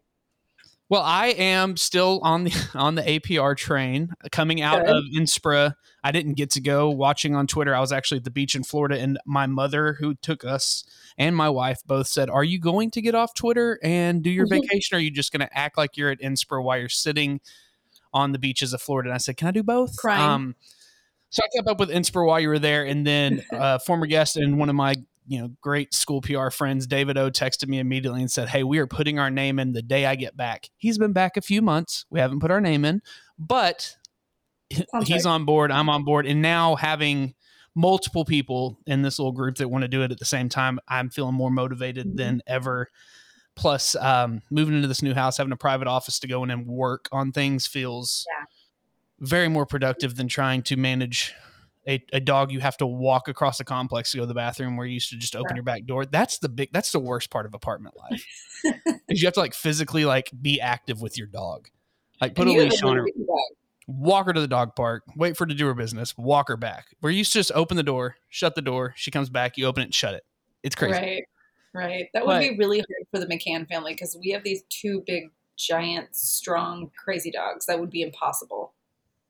Well, 0.88 1.02
I 1.02 1.28
am 1.28 1.78
still 1.78 2.20
on 2.22 2.44
the 2.44 2.70
on 2.76 2.96
the 2.96 3.02
APR 3.02 3.58
train 3.58 4.14
coming 4.32 4.62
out 4.62 4.86
Good. 4.86 4.96
of 4.96 5.04
NSPRA. 5.16 5.74
I 6.04 6.12
didn't 6.12 6.34
get 6.34 6.52
to 6.52 6.62
go 6.62 6.90
watching 6.90 7.36
on 7.36 7.48
Twitter. 7.48 7.76
I 7.76 7.80
was 7.80 7.92
actually 7.92 8.18
at 8.18 8.24
the 8.24 8.32
beach 8.32 8.56
in 8.56 8.64
Florida, 8.64 9.00
and 9.00 9.18
my 9.26 9.48
mother, 9.48 9.94
who 9.94 10.14
took 10.16 10.46
us, 10.46 10.84
and 11.18 11.36
my 11.36 11.50
wife 11.50 11.82
both 11.86 12.08
said, 12.08 12.30
"Are 12.30 12.44
you 12.44 12.60
going 12.60 12.92
to 12.92 13.02
get 13.02 13.16
off 13.16 13.34
Twitter 13.34 13.80
and 13.84 14.22
do 14.22 14.30
your 14.30 14.46
mm-hmm. 14.46 14.62
vacation? 14.62 14.96
Or 14.96 15.00
are 15.00 15.02
you 15.02 15.12
just 15.12 15.32
going 15.32 15.48
to 15.48 15.58
act 15.58 15.78
like 15.78 15.98
you're 15.98 16.12
at 16.12 16.22
NSPRA 16.22 16.64
while 16.64 16.78
you're 16.78 16.90
sitting 16.90 17.42
on 18.14 18.32
the 18.32 18.40
beaches 18.40 18.74
of 18.74 18.82
Florida?" 18.82 19.10
And 19.10 19.16
I 19.16 19.18
said, 19.18 19.38
"Can 19.38 19.48
I 19.48 19.52
do 19.52 19.64
both?" 19.64 19.98
Crying. 19.98 20.22
Um, 20.22 20.56
so 21.32 21.42
I 21.44 21.48
kept 21.58 21.68
up 21.68 21.80
with 21.80 21.90
NSPRA 21.90 22.28
while 22.28 22.40
you 22.40 22.50
were 22.50 22.60
there, 22.60 22.86
and 22.86 23.06
then 23.08 23.44
uh, 23.52 23.80
former 23.80 24.06
guest 24.06 24.38
and 24.38 24.60
one 24.60 24.70
of 24.70 24.76
my 24.76 24.96
you 25.27 25.39
know, 25.39 25.51
great 25.62 25.94
school 25.94 26.22
PR 26.22 26.50
friends, 26.50 26.86
David 26.88 27.18
O 27.18 27.30
texted 27.30 27.68
me 27.68 27.80
immediately 27.80 28.22
and 28.22 28.31
said, 28.31 28.50
Hey, 28.50 28.63
we 28.63 28.77
are 28.80 28.88
putting 28.88 29.19
our 29.19 29.30
name 29.30 29.60
in 29.60 29.74
the 29.74 29.81
day 29.81 30.06
I 30.06 30.16
get 30.16 30.38
back. 30.38 30.69
He's 30.77 30.98
been 30.98 31.13
back 31.13 31.38
a 31.38 31.42
few 31.42 31.62
months. 31.62 32.06
We 32.10 32.19
haven't 32.19 32.39
put 32.39 32.51
our 32.51 32.62
name 32.62 32.86
in, 32.86 33.01
but 33.38 33.95
Sounds 34.72 35.07
he's 35.07 35.25
right. 35.25 35.31
on 35.31 35.45
board. 35.45 35.72
I'm 35.72 35.89
on 35.89 36.04
board. 36.04 36.25
And 36.25 36.42
now 36.42 36.75
having 36.75 37.33
multiple 37.75 38.25
people 38.25 38.80
in 38.86 39.01
this 39.01 39.19
little 39.19 39.31
group 39.31 39.57
that 39.57 39.69
want 39.69 39.83
to 39.83 39.88
do 39.88 40.01
it 40.01 40.12
at 40.12 40.19
the 40.19 40.25
same 40.25 40.50
time, 40.50 40.80
I'm 40.88 41.10
feeling 41.10 41.36
more 41.36 41.51
motivated 41.51 42.07
mm-hmm. 42.07 42.18
than 42.18 42.42
ever. 42.48 42.89
Plus, 43.56 43.95
um, 43.95 44.42
moving 44.50 44.75
into 44.75 44.88
this 44.88 45.01
new 45.01 45.13
house, 45.13 45.38
having 45.38 45.54
a 45.54 45.57
private 45.57 45.88
office 45.88 46.19
to 46.19 46.27
go 46.27 46.44
in 46.44 46.51
and 46.51 46.68
work 46.68 47.07
on 47.12 47.31
things 47.31 47.66
feels 47.66 48.25
yeah. 48.30 48.45
very 49.19 49.48
more 49.48 49.66
productive 49.66 50.16
than 50.16 50.27
trying 50.27 50.62
to 50.63 50.75
manage 50.75 51.33
a, 51.88 52.04
a 52.14 52.20
dog 52.20 52.52
you 52.52 52.60
have 52.60 52.78
to 52.78 52.86
walk 52.86 53.28
across 53.28 53.58
the 53.58 53.64
complex 53.64 54.12
to 54.12 54.18
go 54.18 54.24
to 54.24 54.28
the 54.28 54.34
bathroom 54.34 54.76
where 54.78 54.88
you 54.88 54.96
used 54.96 55.10
to 55.12 55.18
just 55.18 55.36
open 55.36 55.56
your 55.56 55.64
back 55.64 55.86
door. 55.86 56.06
That's 56.06 56.40
the 56.40 56.50
big 56.50 56.70
that's 56.72 56.92
the 56.92 57.00
worst 57.00 57.30
part 57.30 57.46
of 57.46 57.54
apartment 57.54 57.96
life 58.12 58.26
is 59.10 59.22
you 59.22 59.28
have 59.28 59.36
to 59.36 59.40
like 59.40 59.54
physically 59.54 60.06
like 60.06 60.32
be 60.42 60.60
active 60.60 61.02
with 61.02 61.18
your 61.18 61.28
dog. 61.28 61.70
Like 62.22 62.36
put 62.36 62.48
and 62.48 62.58
a 62.58 62.64
leash 62.64 62.82
on 62.82 62.98
her 62.98 63.08
walk 63.88 64.26
her 64.26 64.34
to 64.34 64.42
the 64.42 64.48
dog 64.48 64.76
park 64.76 65.04
wait 65.16 65.38
for 65.38 65.44
her 65.44 65.50
to 65.50 65.54
do 65.54 65.68
her 65.68 65.76
business 65.76 66.18
walk 66.18 66.48
her 66.48 66.58
back. 66.58 66.88
Where 67.02 67.12
you 67.12 67.20
used 67.20 67.34
to 67.34 67.40
just 67.40 67.52
open 67.54 67.78
the 67.78 67.84
door 67.84 68.16
shut 68.30 68.56
the 68.56 68.62
door 68.62 68.94
she 68.98 69.12
comes 69.12 69.30
back 69.30 69.58
you 69.58 69.66
open 69.66 69.82
it 69.82 69.86
and 69.86 69.94
shut 69.94 70.16
it. 70.16 70.24
It's 70.64 70.76
crazy. 70.76 70.94
Right 70.94 71.24
right. 71.74 72.08
That 72.14 72.26
would 72.26 72.34
but, 72.34 72.40
be 72.40 72.58
really 72.58 72.78
hard 72.78 73.08
for 73.12 73.20
the 73.20 73.28
mccann 73.28 73.68
family 73.68 73.94
because 73.94 74.18
we 74.20 74.32
have 74.32 74.44
these 74.44 74.64
two 74.70 75.04
big 75.06 75.26
giant 75.58 76.16
strong 76.16 76.90
crazy 76.98 77.32
dogs. 77.32 77.66
That 77.66 77.80
would 77.80 77.90
be 77.92 78.02
impossible 78.02 78.74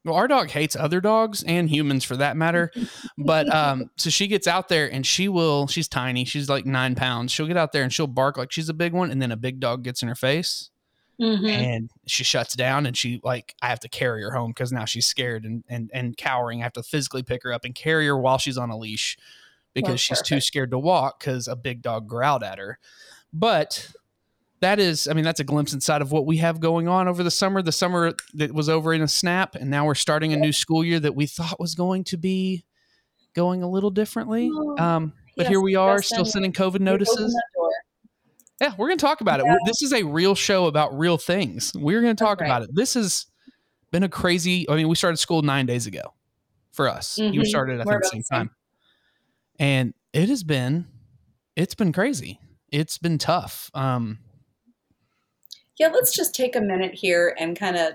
well, 0.06 0.16
our 0.16 0.28
dog 0.28 0.50
hates 0.52 0.76
other 0.76 1.02
dogs 1.02 1.44
and 1.44 1.68
humans 1.70 2.04
for 2.04 2.16
that 2.18 2.38
matter. 2.38 2.72
But 3.18 3.54
um, 3.54 3.90
so 3.98 4.12
she 4.12 4.28
gets 4.28 4.46
out 4.46 4.70
there 4.70 4.92
and 4.92 5.06
she 5.06 5.28
will, 5.28 5.66
she's 5.68 5.88
tiny. 5.88 6.26
She's 6.26 6.48
like 6.48 6.66
nine 6.66 6.94
pounds. 6.94 7.32
She'll 7.32 7.48
get 7.48 7.58
out 7.58 7.72
there 7.72 7.84
and 7.84 7.92
she'll 7.92 8.08
bark 8.08 8.38
like 8.38 8.52
she's 8.52 8.70
a 8.70 8.74
big 8.74 8.94
one. 8.94 9.10
And 9.10 9.20
then 9.22 9.32
a 9.32 9.38
big 9.38 9.60
dog 9.60 9.84
gets 9.84 10.04
in 10.04 10.08
her 10.08 10.16
face 10.16 10.70
mm-hmm. 11.20 11.46
and 11.46 11.90
she 12.06 12.24
shuts 12.24 12.56
down 12.56 12.86
and 12.86 12.96
she 12.96 13.20
like, 13.24 13.56
I 13.64 13.68
have 13.68 13.80
to 13.82 13.90
carry 13.90 14.22
her 14.22 14.32
home 14.32 14.52
because 14.52 14.72
now 14.72 14.86
she's 14.86 15.08
scared 15.08 15.44
and, 15.44 15.64
and, 15.68 15.90
and 15.92 16.16
cowering. 16.16 16.62
I 16.62 16.64
have 16.66 16.74
to 16.74 16.84
physically 16.84 17.24
pick 17.24 17.42
her 17.44 17.52
up 17.52 17.66
and 17.66 17.74
carry 17.74 18.06
her 18.06 18.18
while 18.18 18.38
she's 18.38 18.58
on 18.58 18.70
a 18.70 18.78
leash 18.78 19.18
because 19.74 19.94
That's 19.94 20.02
she's 20.02 20.18
perfect. 20.20 20.30
too 20.30 20.42
scared 20.42 20.72
to 20.72 20.80
walk 20.80 21.20
because 21.20 21.48
a 21.48 21.56
big 21.56 21.82
dog 21.82 22.08
growled 22.08 22.44
at 22.44 22.60
her. 22.60 22.78
But 23.34 23.92
that 24.62 24.80
is, 24.80 25.08
I 25.08 25.14
mean, 25.14 25.26
that's 25.26 25.40
a 25.40 25.44
glimpse 25.44 25.74
inside 25.74 26.02
of 26.02 26.12
what 26.12 26.26
we 26.26 26.38
have 26.38 26.60
going 26.60 26.88
on 26.88 27.08
over 27.08 27.24
the 27.24 27.32
summer. 27.32 27.62
The 27.62 27.72
summer 27.72 28.14
that 28.36 28.54
was 28.54 28.70
over 28.70 28.94
in 28.94 29.02
a 29.02 29.08
snap, 29.08 29.56
and 29.56 29.70
now 29.70 29.86
we're 29.86 29.96
starting 29.96 30.34
a 30.34 30.38
new 30.38 30.54
school 30.54 30.84
year 30.84 31.00
that 31.00 31.16
we 31.16 31.26
thought 31.26 31.60
was 31.60 31.76
going 31.76 32.04
to 32.06 32.18
be 32.18 32.64
going 33.34 33.64
a 33.64 33.70
little 33.70 33.90
differently. 33.90 34.50
Um, 34.80 35.14
but 35.36 35.44
yes, 35.44 35.50
here 35.50 35.62
we 35.62 35.76
are, 35.76 36.02
still 36.02 36.24
sending 36.24 36.54
COVID 36.54 36.80
notices. 36.80 37.36
Yeah, 38.62 38.74
we're 38.78 38.88
going 38.88 38.98
to 38.98 39.06
talk 39.06 39.20
about 39.20 39.42
yeah. 39.44 39.54
it. 39.54 39.60
This 39.66 39.82
is 39.82 39.92
a 39.92 40.04
real 40.04 40.34
show 40.34 40.68
about 40.68 40.98
real 40.98 41.18
things. 41.18 41.74
We're 41.76 42.02
going 42.02 42.16
to 42.16 42.24
talk 42.24 42.40
about 42.40 42.62
it. 42.62 42.70
This 42.74 42.94
has 42.94 43.26
been 43.92 44.04
a 44.04 44.10
crazy. 44.10 44.66
I 44.70 44.76
mean, 44.76 44.88
we 44.88 44.96
started 44.96 45.18
school 45.18 45.42
nine 45.42 45.66
days 45.66 45.86
ago 45.86 46.14
for 46.72 46.88
us. 46.88 47.18
Mm-hmm. 47.20 47.34
You 47.34 47.44
started, 47.44 47.82
I 47.82 47.84
think, 47.84 48.02
the 48.04 48.10
same 48.10 48.24
time, 48.32 48.52
and 49.60 49.94
it 50.14 50.30
has 50.30 50.46
been, 50.46 50.88
it's 51.58 51.76
been 51.76 51.92
crazy. 51.92 52.40
It's 52.72 52.98
been 52.98 53.18
tough. 53.18 53.70
Um, 53.74 54.20
yeah, 55.78 55.88
let's 55.88 56.16
just 56.16 56.34
take 56.34 56.56
a 56.56 56.62
minute 56.62 56.94
here 56.94 57.36
and 57.40 57.58
kind 57.58 57.78
of 57.78 57.94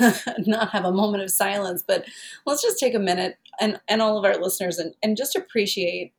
not 0.46 0.70
have 0.70 0.84
a 0.84 0.92
moment 0.92 1.22
of 1.22 1.30
silence, 1.30 1.82
but 1.86 2.06
let's 2.46 2.62
just 2.62 2.78
take 2.78 2.94
a 2.94 2.98
minute 2.98 3.36
and, 3.60 3.80
and 3.88 4.00
all 4.00 4.18
of 4.18 4.24
our 4.24 4.40
listeners 4.40 4.78
and, 4.78 4.94
and 5.02 5.16
just 5.16 5.36
appreciate 5.36 6.12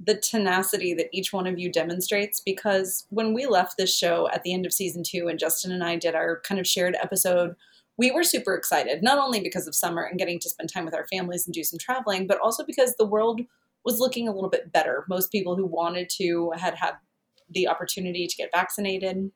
the 0.00 0.14
tenacity 0.14 0.94
that 0.94 1.08
each 1.12 1.32
one 1.32 1.46
of 1.46 1.58
you 1.58 1.70
demonstrates 1.70 2.40
because 2.40 3.04
when 3.10 3.34
we 3.34 3.46
left 3.46 3.76
this 3.76 3.96
show 3.96 4.28
at 4.32 4.44
the 4.44 4.54
end 4.54 4.64
of 4.64 4.72
season 4.72 5.02
two 5.02 5.26
and 5.28 5.38
Justin 5.38 5.72
and 5.72 5.82
I 5.82 5.96
did 5.96 6.14
our 6.14 6.40
kind 6.40 6.60
of 6.60 6.66
shared 6.66 6.96
episode, 7.02 7.56
we 7.96 8.12
were 8.12 8.22
super 8.22 8.54
excited, 8.54 9.02
not 9.02 9.18
only 9.18 9.40
because 9.40 9.66
of 9.66 9.74
summer 9.74 10.02
and 10.02 10.18
getting 10.18 10.38
to 10.38 10.48
spend 10.48 10.72
time 10.72 10.84
with 10.84 10.94
our 10.94 11.06
families 11.08 11.46
and 11.46 11.54
do 11.54 11.64
some 11.64 11.80
traveling, 11.80 12.28
but 12.28 12.38
also 12.40 12.64
because 12.64 12.94
the 12.94 13.06
world 13.06 13.40
was 13.84 13.98
looking 13.98 14.28
a 14.28 14.32
little 14.32 14.50
bit 14.50 14.72
better. 14.72 15.04
Most 15.08 15.32
people 15.32 15.56
who 15.56 15.66
wanted 15.66 16.08
to 16.10 16.52
had 16.56 16.76
had 16.76 16.94
the 17.50 17.66
opportunity 17.66 18.28
to 18.28 18.36
get 18.36 18.52
vaccinated 18.52 19.32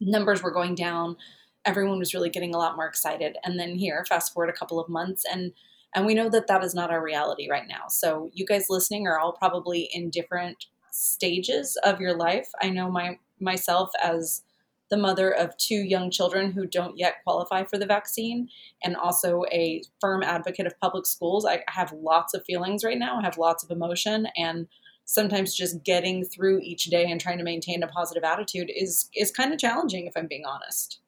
numbers 0.00 0.42
were 0.42 0.50
going 0.50 0.74
down. 0.74 1.16
Everyone 1.64 1.98
was 1.98 2.14
really 2.14 2.30
getting 2.30 2.54
a 2.54 2.58
lot 2.58 2.76
more 2.76 2.86
excited. 2.86 3.36
And 3.44 3.58
then 3.58 3.74
here, 3.76 4.04
fast 4.08 4.32
forward 4.32 4.50
a 4.50 4.58
couple 4.58 4.80
of 4.80 4.88
months, 4.88 5.24
and 5.30 5.52
and 5.94 6.06
we 6.06 6.14
know 6.14 6.28
that 6.30 6.46
that 6.46 6.64
is 6.64 6.74
not 6.74 6.90
our 6.90 7.02
reality 7.02 7.48
right 7.50 7.66
now. 7.68 7.88
So 7.88 8.30
you 8.32 8.46
guys 8.46 8.66
listening 8.70 9.06
are 9.06 9.18
all 9.18 9.32
probably 9.32 9.90
in 9.92 10.10
different 10.10 10.66
stages 10.92 11.76
of 11.84 12.00
your 12.00 12.16
life. 12.16 12.48
I 12.62 12.70
know 12.70 12.90
my 12.90 13.18
myself 13.40 13.90
as 14.02 14.42
the 14.90 14.96
mother 14.96 15.30
of 15.30 15.56
two 15.56 15.76
young 15.76 16.10
children 16.10 16.50
who 16.50 16.66
don't 16.66 16.98
yet 16.98 17.22
qualify 17.22 17.62
for 17.64 17.78
the 17.78 17.86
vaccine, 17.86 18.48
and 18.82 18.96
also 18.96 19.44
a 19.52 19.82
firm 20.00 20.22
advocate 20.22 20.66
of 20.66 20.78
public 20.80 21.06
schools. 21.06 21.46
I 21.46 21.62
have 21.68 21.92
lots 21.92 22.34
of 22.34 22.44
feelings 22.44 22.84
right 22.84 22.98
now. 22.98 23.18
I 23.18 23.22
have 23.22 23.38
lots 23.38 23.62
of 23.62 23.70
emotion, 23.70 24.26
and 24.36 24.66
sometimes 25.10 25.54
just 25.54 25.82
getting 25.82 26.24
through 26.24 26.60
each 26.62 26.84
day 26.84 27.10
and 27.10 27.20
trying 27.20 27.38
to 27.38 27.44
maintain 27.44 27.82
a 27.82 27.88
positive 27.88 28.22
attitude 28.22 28.70
is 28.74 29.08
is 29.14 29.30
kind 29.30 29.52
of 29.52 29.58
challenging, 29.58 30.06
if 30.06 30.16
I'm 30.16 30.28
being 30.28 30.44
honest. 30.44 31.00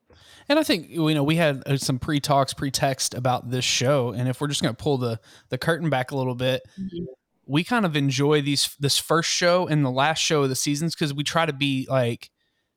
And 0.48 0.58
I 0.58 0.64
think 0.64 0.88
you 0.90 1.14
know 1.14 1.22
we 1.22 1.36
had 1.36 1.62
uh, 1.66 1.76
some 1.76 1.98
pre 1.98 2.20
talks, 2.20 2.52
pre 2.52 2.70
text 2.70 3.14
about 3.14 3.50
this 3.50 3.64
show, 3.64 4.10
and 4.10 4.28
if 4.28 4.40
we're 4.40 4.48
just 4.48 4.62
going 4.62 4.74
to 4.74 4.82
pull 4.82 4.98
the 4.98 5.20
the 5.50 5.58
curtain 5.58 5.88
back 5.88 6.10
a 6.10 6.16
little 6.16 6.34
bit. 6.34 6.62
Mm-hmm 6.78 7.04
we 7.44 7.64
kind 7.64 7.84
of 7.84 7.96
enjoy 7.96 8.40
these 8.40 8.76
this 8.78 8.98
first 8.98 9.28
show 9.28 9.66
and 9.66 9.84
the 9.84 9.90
last 9.90 10.20
show 10.20 10.44
of 10.44 10.48
the 10.48 10.54
seasons 10.54 10.94
because 10.94 11.12
we 11.12 11.24
try 11.24 11.44
to 11.44 11.52
be 11.52 11.86
like 11.90 12.30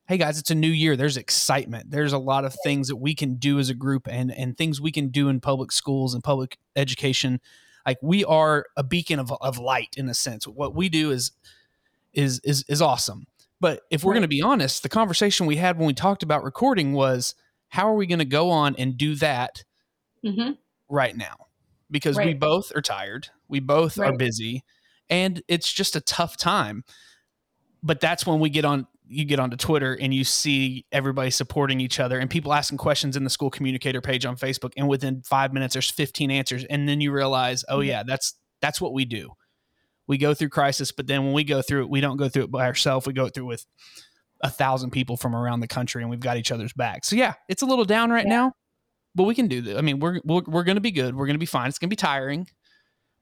hey 0.08 0.16
guys 0.16 0.38
it's 0.38 0.50
a 0.50 0.54
new 0.54 0.68
year 0.68 0.96
there's 0.96 1.16
excitement 1.16 1.90
there's 1.90 2.12
a 2.12 2.18
lot 2.18 2.44
of 2.44 2.54
things 2.64 2.88
that 2.88 2.96
we 2.96 3.14
can 3.14 3.36
do 3.36 3.58
as 3.58 3.70
a 3.70 3.74
group 3.74 4.08
and 4.10 4.32
and 4.32 4.58
things 4.58 4.80
we 4.80 4.90
can 4.90 5.08
do 5.08 5.28
in 5.28 5.40
public 5.40 5.70
schools 5.70 6.14
and 6.14 6.24
public 6.24 6.58
education 6.74 7.40
like 7.86 7.98
we 8.02 8.24
are 8.24 8.66
a 8.76 8.82
beacon 8.82 9.18
of, 9.18 9.32
of 9.40 9.58
light 9.58 9.94
in 9.96 10.08
a 10.08 10.14
sense 10.14 10.46
what 10.46 10.74
we 10.74 10.88
do 10.88 11.10
is 11.10 11.32
is 12.12 12.40
is 12.40 12.64
is 12.68 12.82
awesome 12.82 13.26
but 13.60 13.82
if 13.90 14.04
we're 14.04 14.12
right. 14.12 14.16
going 14.16 14.22
to 14.22 14.28
be 14.28 14.42
honest 14.42 14.82
the 14.82 14.88
conversation 14.88 15.46
we 15.46 15.56
had 15.56 15.78
when 15.78 15.86
we 15.86 15.94
talked 15.94 16.22
about 16.22 16.44
recording 16.44 16.92
was 16.92 17.34
how 17.68 17.88
are 17.88 17.94
we 17.94 18.06
going 18.06 18.18
to 18.18 18.24
go 18.24 18.50
on 18.50 18.74
and 18.76 18.96
do 18.96 19.14
that 19.14 19.64
mm-hmm. 20.24 20.52
right 20.88 21.16
now 21.16 21.46
because 21.90 22.16
right. 22.16 22.26
we 22.26 22.34
both 22.34 22.74
are 22.74 22.82
tired 22.82 23.28
we 23.48 23.60
both 23.60 23.96
right. 23.96 24.12
are 24.12 24.16
busy 24.16 24.64
and 25.08 25.42
it's 25.48 25.72
just 25.72 25.96
a 25.96 26.00
tough 26.00 26.36
time. 26.36 26.84
But 27.82 28.00
that's 28.00 28.26
when 28.26 28.40
we 28.40 28.50
get 28.50 28.64
on 28.64 28.86
you 29.08 29.24
get 29.24 29.38
onto 29.38 29.56
Twitter 29.56 29.96
and 30.00 30.12
you 30.12 30.24
see 30.24 30.84
everybody 30.92 31.30
supporting 31.30 31.80
each 31.80 32.00
other 32.00 32.18
and 32.18 32.28
people 32.28 32.52
asking 32.52 32.78
questions 32.78 33.16
in 33.16 33.24
the 33.24 33.30
school 33.30 33.50
communicator 33.50 34.00
page 34.00 34.26
on 34.26 34.36
Facebook 34.36 34.72
and 34.76 34.88
within 34.88 35.22
5 35.22 35.52
minutes 35.52 35.74
there's 35.74 35.90
15 35.90 36.30
answers 36.30 36.64
and 36.64 36.88
then 36.88 37.00
you 37.00 37.12
realize, 37.12 37.64
"Oh 37.68 37.78
mm-hmm. 37.78 37.88
yeah, 37.88 38.02
that's 38.02 38.34
that's 38.60 38.80
what 38.80 38.92
we 38.92 39.04
do." 39.04 39.30
We 40.08 40.18
go 40.18 40.34
through 40.34 40.50
crisis, 40.50 40.92
but 40.92 41.06
then 41.06 41.24
when 41.24 41.32
we 41.32 41.44
go 41.44 41.62
through 41.62 41.82
it, 41.82 41.90
we 41.90 42.00
don't 42.00 42.16
go 42.16 42.28
through 42.28 42.44
it 42.44 42.50
by 42.50 42.66
ourselves. 42.66 43.06
We 43.06 43.12
go 43.12 43.28
through 43.28 43.46
with 43.46 43.66
a 44.40 44.50
thousand 44.50 44.90
people 44.90 45.16
from 45.16 45.34
around 45.34 45.60
the 45.60 45.66
country 45.66 46.02
and 46.02 46.10
we've 46.10 46.20
got 46.20 46.36
each 46.36 46.52
other's 46.52 46.72
back. 46.72 47.04
So 47.04 47.16
yeah, 47.16 47.34
it's 47.48 47.62
a 47.62 47.66
little 47.66 47.84
down 47.84 48.10
right 48.10 48.26
yeah. 48.26 48.36
now, 48.36 48.52
but 49.14 49.24
we 49.24 49.34
can 49.34 49.48
do 49.48 49.60
this. 49.62 49.76
I 49.76 49.80
mean, 49.80 49.98
we're 49.98 50.20
we're, 50.24 50.42
we're 50.46 50.64
going 50.64 50.76
to 50.76 50.80
be 50.80 50.92
good. 50.92 51.14
We're 51.14 51.26
going 51.26 51.34
to 51.34 51.40
be 51.40 51.46
fine. 51.46 51.68
It's 51.68 51.78
going 51.78 51.88
to 51.88 51.92
be 51.92 51.96
tiring 51.96 52.46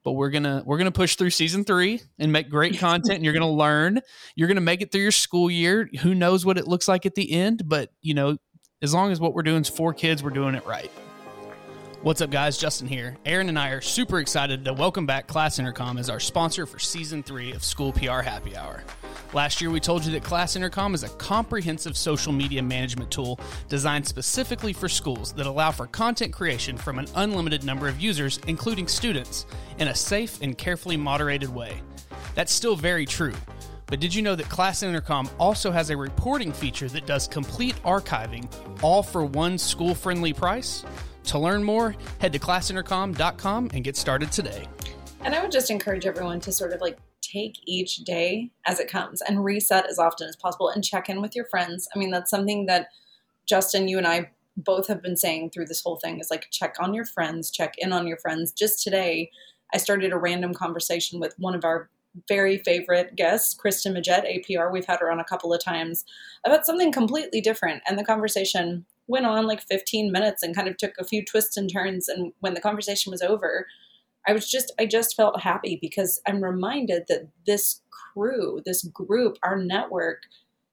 but 0.05 0.13
we're 0.13 0.31
gonna 0.31 0.63
we're 0.65 0.79
gonna 0.79 0.93
push 0.93 1.17
through 1.17 1.31
season 1.31 1.65
three 1.65 2.01
and 2.19 2.31
make 2.31 2.49
great 2.49 2.79
content 2.79 3.17
and 3.17 3.25
you're 3.25 3.35
gonna 3.35 3.51
learn. 3.51 4.01
You're 4.37 4.49
gonna 4.49 4.61
make 4.61 4.83
it 4.83 4.93
through 4.93 5.03
your 5.03 5.11
school 5.11 5.51
year. 5.51 5.89
Who 6.03 6.15
knows 6.15 6.45
what 6.47 6.59
it 6.59 6.69
looks 6.69 6.87
like 6.87 7.07
at 7.07 7.15
the 7.15 7.33
end 7.33 7.69
but 7.69 7.91
you 8.03 8.15
know 8.15 8.37
as 8.83 8.93
long 8.93 9.11
as 9.11 9.19
what 9.19 9.35
we're 9.35 9.43
doing 9.43 9.63
is 9.63 9.69
for 9.69 9.95
kids 9.95 10.23
we're 10.23 10.31
doing 10.31 10.55
it 10.55 10.65
right 10.67 10.91
What's 12.05 12.21
up, 12.21 12.29
guys? 12.29 12.59
Justin 12.59 12.87
here. 12.87 13.17
Aaron 13.25 13.49
and 13.49 13.59
I 13.59 13.71
are 13.71 13.81
super 13.81 14.19
excited 14.19 14.63
to 14.67 14.75
welcome 14.75 15.07
back 15.07 15.27
Class 15.27 15.59
Intercom 15.59 15.97
as 15.97 16.11
our 16.11 16.21
sponsor 16.21 16.67
for 16.67 16.79
season 16.79 17.23
three 17.23 17.53
of 17.53 17.65
School 17.65 17.95
PR 17.95 18.21
Happy 18.21 18.55
Hour. 18.55 18.85
Last 19.33 19.63
year, 19.63 19.71
we 19.71 19.81
told 19.81 20.05
you 20.05 20.13
that 20.13 20.23
Class 20.23 20.55
Intercom 20.55 20.93
is 20.93 21.03
a 21.03 21.09
comprehensive 21.09 21.97
social 21.97 22.31
media 22.31 22.63
management 22.63 23.11
tool 23.11 23.41
designed 23.71 24.07
specifically 24.07 24.75
for 24.75 24.87
schools 24.87 25.33
that 25.33 25.47
allow 25.47 25.71
for 25.71 25.87
content 25.87 26.31
creation 26.31 26.77
from 26.77 26.99
an 26.99 27.07
unlimited 27.17 27.65
number 27.65 27.89
of 27.89 27.99
users, 27.99 28.39
including 28.49 28.87
students, 28.87 29.47
in 29.79 29.89
a 29.89 29.95
safe 29.95 30.43
and 30.43 30.59
carefully 30.59 30.99
moderated 30.99 31.49
way. 31.49 31.81
That's 32.35 32.53
still 32.53 32.77
very 32.77 33.07
true. 33.07 33.33
But 33.87 34.01
did 34.01 34.15
you 34.15 34.21
know 34.21 34.35
that 34.35 34.51
Class 34.51 34.83
Intercom 34.83 35.31
also 35.39 35.71
has 35.71 35.89
a 35.89 35.97
reporting 35.97 36.53
feature 36.53 36.89
that 36.89 37.07
does 37.07 37.27
complete 37.27 37.77
archiving, 37.83 38.47
all 38.83 39.03
for 39.03 39.25
one 39.25 39.57
school 39.57 39.95
friendly 39.95 40.35
price? 40.35 40.85
To 41.25 41.39
learn 41.39 41.65
more, 41.65 41.95
head 42.19 42.33
to 42.33 42.39
classintercom.com 42.39 43.71
and 43.73 43.85
get 43.85 43.97
started 43.97 44.31
today. 44.31 44.67
And 45.23 45.35
I 45.35 45.43
would 45.43 45.53
just 45.53 45.71
encourage 45.71 46.07
everyone 46.07 46.41
to 46.41 46.53
sort 46.53 46.73
of 46.73 46.81
like 46.81 46.99
take 47.23 47.59
each 47.65 47.99
day 47.99 48.51
as 48.67 48.79
it 48.79 48.89
comes 48.89 49.23
and 49.23 49.43
reset 49.43 49.89
as 49.89 49.99
often 49.99 50.29
as 50.29 50.37
possible 50.37 50.69
and 50.69 50.85
check 50.85 51.09
in 51.09 51.23
with 51.23 51.35
your 51.35 51.47
friends. 51.47 51.89
I 51.95 51.99
mean, 51.99 52.11
that's 52.11 52.31
something 52.31 52.67
that 52.67 52.89
Justin, 53.47 53.89
you 53.89 53.99
and 53.99 54.07
I 54.07 54.31
both 54.57 54.87
have 54.87 55.03
been 55.03 55.17
saying 55.17 55.51
through 55.51 55.67
this 55.67 55.83
whole 55.83 55.97
thing 55.97 56.21
is 56.21 56.31
like 56.31 56.49
check 56.51 56.77
on 56.79 56.95
your 56.95 57.05
friends, 57.05 57.51
check 57.51 57.75
in 57.79 57.93
on 57.93 58.07
your 58.07 58.19
friends. 58.19 58.53
Just 58.53 58.83
today, 58.83 59.31
I 59.73 59.79
started 59.79 60.13
a 60.13 60.19
random 60.19 60.55
conversation 60.55 61.19
with 61.19 61.35
one 61.39 61.55
of 61.55 61.65
our 61.65 61.89
very 62.29 62.59
favorite 62.59 63.17
guests, 63.17 63.55
Kristen 63.55 63.95
Magette, 63.95 64.47
APR. 64.47 64.71
We've 64.71 64.87
had 64.87 65.01
her 65.01 65.11
on 65.11 65.19
a 65.19 65.25
couple 65.25 65.53
of 65.53 65.63
times 65.63 66.05
about 66.47 66.65
something 66.65 66.93
completely 66.93 67.41
different. 67.41 67.83
And 67.89 67.99
the 67.99 68.05
conversation 68.05 68.85
went 69.07 69.27
on 69.27 69.47
like 69.47 69.63
15 69.63 70.11
minutes 70.11 70.43
and 70.43 70.55
kind 70.55 70.69
of 70.69 70.77
took 70.77 70.93
a 70.99 71.05
few 71.05 71.25
twists 71.25 71.57
and 71.57 71.71
turns. 71.71 72.09
And 72.09 72.33
when 72.41 72.55
the 72.55 72.61
conversation 72.61 73.11
was 73.11 73.23
over, 73.23 73.67
I 74.27 74.33
was 74.33 74.51
just, 74.51 74.73
I 74.79 74.87
just 74.87 75.17
felt 75.17 75.43
happy 75.43 75.79
because 75.81 76.21
I'm 76.27 76.43
reminded 76.43 77.05
that 77.09 77.29
this 77.47 77.83
crew, 77.91 78.63
this 78.65 78.83
group, 78.85 79.39
our 79.43 79.57
network 79.57 80.23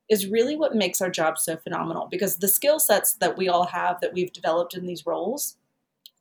is 0.09 0.27
really 0.27 0.55
what 0.55 0.75
makes 0.75 1.01
our 1.01 1.09
job 1.09 1.37
so 1.37 1.57
phenomenal 1.57 2.07
because 2.09 2.37
the 2.37 2.47
skill 2.47 2.79
sets 2.79 3.13
that 3.15 3.37
we 3.37 3.47
all 3.47 3.65
have 3.65 3.99
that 4.01 4.13
we've 4.13 4.33
developed 4.33 4.73
in 4.73 4.85
these 4.85 5.05
roles, 5.05 5.57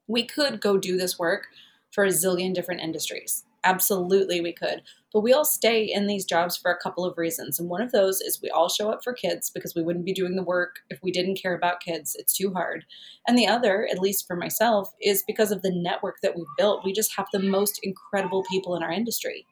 we 0.06 0.24
could 0.24 0.60
go 0.60 0.76
do 0.76 0.96
this 0.96 1.18
work 1.18 1.48
for 1.92 2.04
a 2.04 2.08
zillion 2.08 2.54
different 2.54 2.80
industries. 2.80 3.44
Absolutely, 3.62 4.40
we 4.40 4.52
could. 4.52 4.82
But 5.12 5.20
we 5.20 5.32
all 5.32 5.44
stay 5.44 5.84
in 5.84 6.06
these 6.06 6.24
jobs 6.24 6.56
for 6.56 6.70
a 6.70 6.78
couple 6.78 7.04
of 7.04 7.18
reasons. 7.18 7.58
And 7.58 7.68
one 7.68 7.82
of 7.82 7.92
those 7.92 8.20
is 8.20 8.40
we 8.40 8.48
all 8.48 8.68
show 8.68 8.90
up 8.90 9.04
for 9.04 9.12
kids 9.12 9.50
because 9.50 9.74
we 9.74 9.82
wouldn't 9.82 10.04
be 10.04 10.14
doing 10.14 10.36
the 10.36 10.42
work 10.42 10.76
if 10.88 10.98
we 11.02 11.10
didn't 11.10 11.40
care 11.40 11.54
about 11.54 11.80
kids. 11.80 12.16
It's 12.18 12.32
too 12.32 12.52
hard. 12.52 12.84
And 13.26 13.36
the 13.36 13.46
other, 13.46 13.86
at 13.90 13.98
least 13.98 14.26
for 14.26 14.36
myself, 14.36 14.94
is 15.02 15.24
because 15.26 15.50
of 15.50 15.62
the 15.62 15.72
network 15.74 16.16
that 16.22 16.36
we've 16.36 16.46
built. 16.56 16.84
We 16.84 16.92
just 16.92 17.14
have 17.16 17.26
the 17.32 17.40
most 17.40 17.80
incredible 17.82 18.44
people 18.50 18.76
in 18.76 18.82
our 18.82 18.92
industry. 18.92 19.46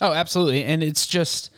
Oh, 0.00 0.12
absolutely. 0.12 0.64
And 0.64 0.82
it's 0.82 1.06
just 1.06 1.50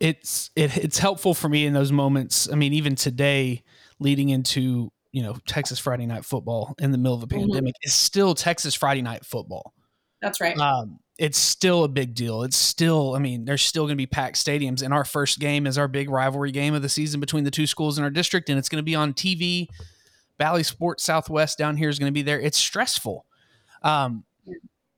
it's 0.00 0.50
it, 0.56 0.76
it's 0.76 0.98
helpful 0.98 1.34
for 1.34 1.48
me 1.48 1.66
in 1.66 1.72
those 1.72 1.92
moments. 1.92 2.50
I 2.50 2.54
mean, 2.56 2.72
even 2.72 2.94
today 2.94 3.62
leading 3.98 4.28
into, 4.28 4.90
you 5.12 5.22
know, 5.22 5.36
Texas 5.46 5.78
Friday 5.78 6.06
night 6.06 6.24
football 6.24 6.74
in 6.78 6.90
the 6.90 6.98
middle 6.98 7.16
of 7.16 7.22
a 7.22 7.26
mm-hmm. 7.26 7.40
pandemic 7.40 7.74
mm-hmm. 7.74 7.88
is 7.88 7.94
still 7.94 8.34
Texas 8.34 8.74
Friday 8.74 9.02
night 9.02 9.24
football. 9.26 9.74
That's 10.24 10.40
right. 10.40 10.58
Um, 10.58 10.98
it's 11.18 11.38
still 11.38 11.84
a 11.84 11.88
big 11.88 12.14
deal. 12.14 12.42
It's 12.42 12.56
still, 12.56 13.14
I 13.14 13.18
mean, 13.18 13.44
there's 13.44 13.62
still 13.62 13.84
going 13.84 13.92
to 13.92 13.96
be 13.96 14.06
packed 14.06 14.36
stadiums. 14.36 14.82
And 14.82 14.92
our 14.92 15.04
first 15.04 15.38
game 15.38 15.66
is 15.66 15.78
our 15.78 15.86
big 15.86 16.10
rivalry 16.10 16.50
game 16.50 16.74
of 16.74 16.82
the 16.82 16.88
season 16.88 17.20
between 17.20 17.44
the 17.44 17.50
two 17.50 17.66
schools 17.66 17.98
in 17.98 18.04
our 18.04 18.10
district, 18.10 18.48
and 18.48 18.58
it's 18.58 18.68
going 18.68 18.80
to 18.80 18.84
be 18.84 18.94
on 18.94 19.12
TV. 19.12 19.68
Bally 20.38 20.64
Sports 20.64 21.04
Southwest 21.04 21.58
down 21.58 21.76
here 21.76 21.88
is 21.88 21.98
going 21.98 22.10
to 22.10 22.14
be 22.14 22.22
there. 22.22 22.40
It's 22.40 22.58
stressful. 22.58 23.26
Um, 23.82 24.24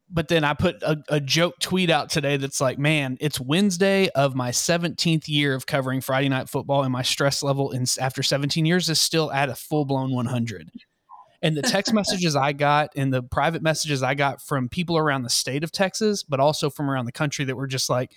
but 0.09 0.29
then 0.29 0.45
I 0.45 0.55
put 0.55 0.81
a, 0.83 1.03
a, 1.09 1.21
joke 1.21 1.59
tweet 1.59 1.91
out 1.91 2.11
today 2.11 2.37
that's 2.37 2.61
like, 2.61 2.79
man, 2.79 3.19
it's 3.21 3.41
Wednesday 3.41 4.09
of 4.11 4.37
my 4.37 4.51
17th 4.51 5.27
year 5.27 5.55
of 5.55 5.67
covering 5.67 6.01
Friday 6.01 6.29
night 6.29 6.49
football, 6.49 6.85
and 6.85 6.93
my 6.93 7.03
stress 7.03 7.43
level 7.43 7.73
in, 7.73 7.85
after 8.01 8.23
17 8.23 8.65
years 8.65 8.89
is 8.89 9.01
still 9.01 9.33
at 9.33 9.49
a 9.49 9.55
full 9.57 9.85
blown 9.85 10.13
100. 10.13 10.71
And 11.43 11.57
the 11.57 11.63
text 11.63 11.93
messages 11.95 12.37
I 12.37 12.53
got 12.53 12.91
and 12.97 13.13
the 13.13 13.23
private 13.23 13.63
messages 13.63 14.03
I 14.03 14.15
got 14.15 14.43
from 14.43 14.69
people 14.69 14.97
around 14.97 15.23
the 15.23 15.31
state 15.31 15.65
of 15.65 15.73
Texas, 15.73 16.23
but 16.23 16.41
also 16.41 16.71
from 16.71 16.91
around 16.91 17.07
the 17.07 17.13
country 17.13 17.45
that 17.45 17.57
were 17.57 17.67
just 17.67 17.89
like, 17.91 18.13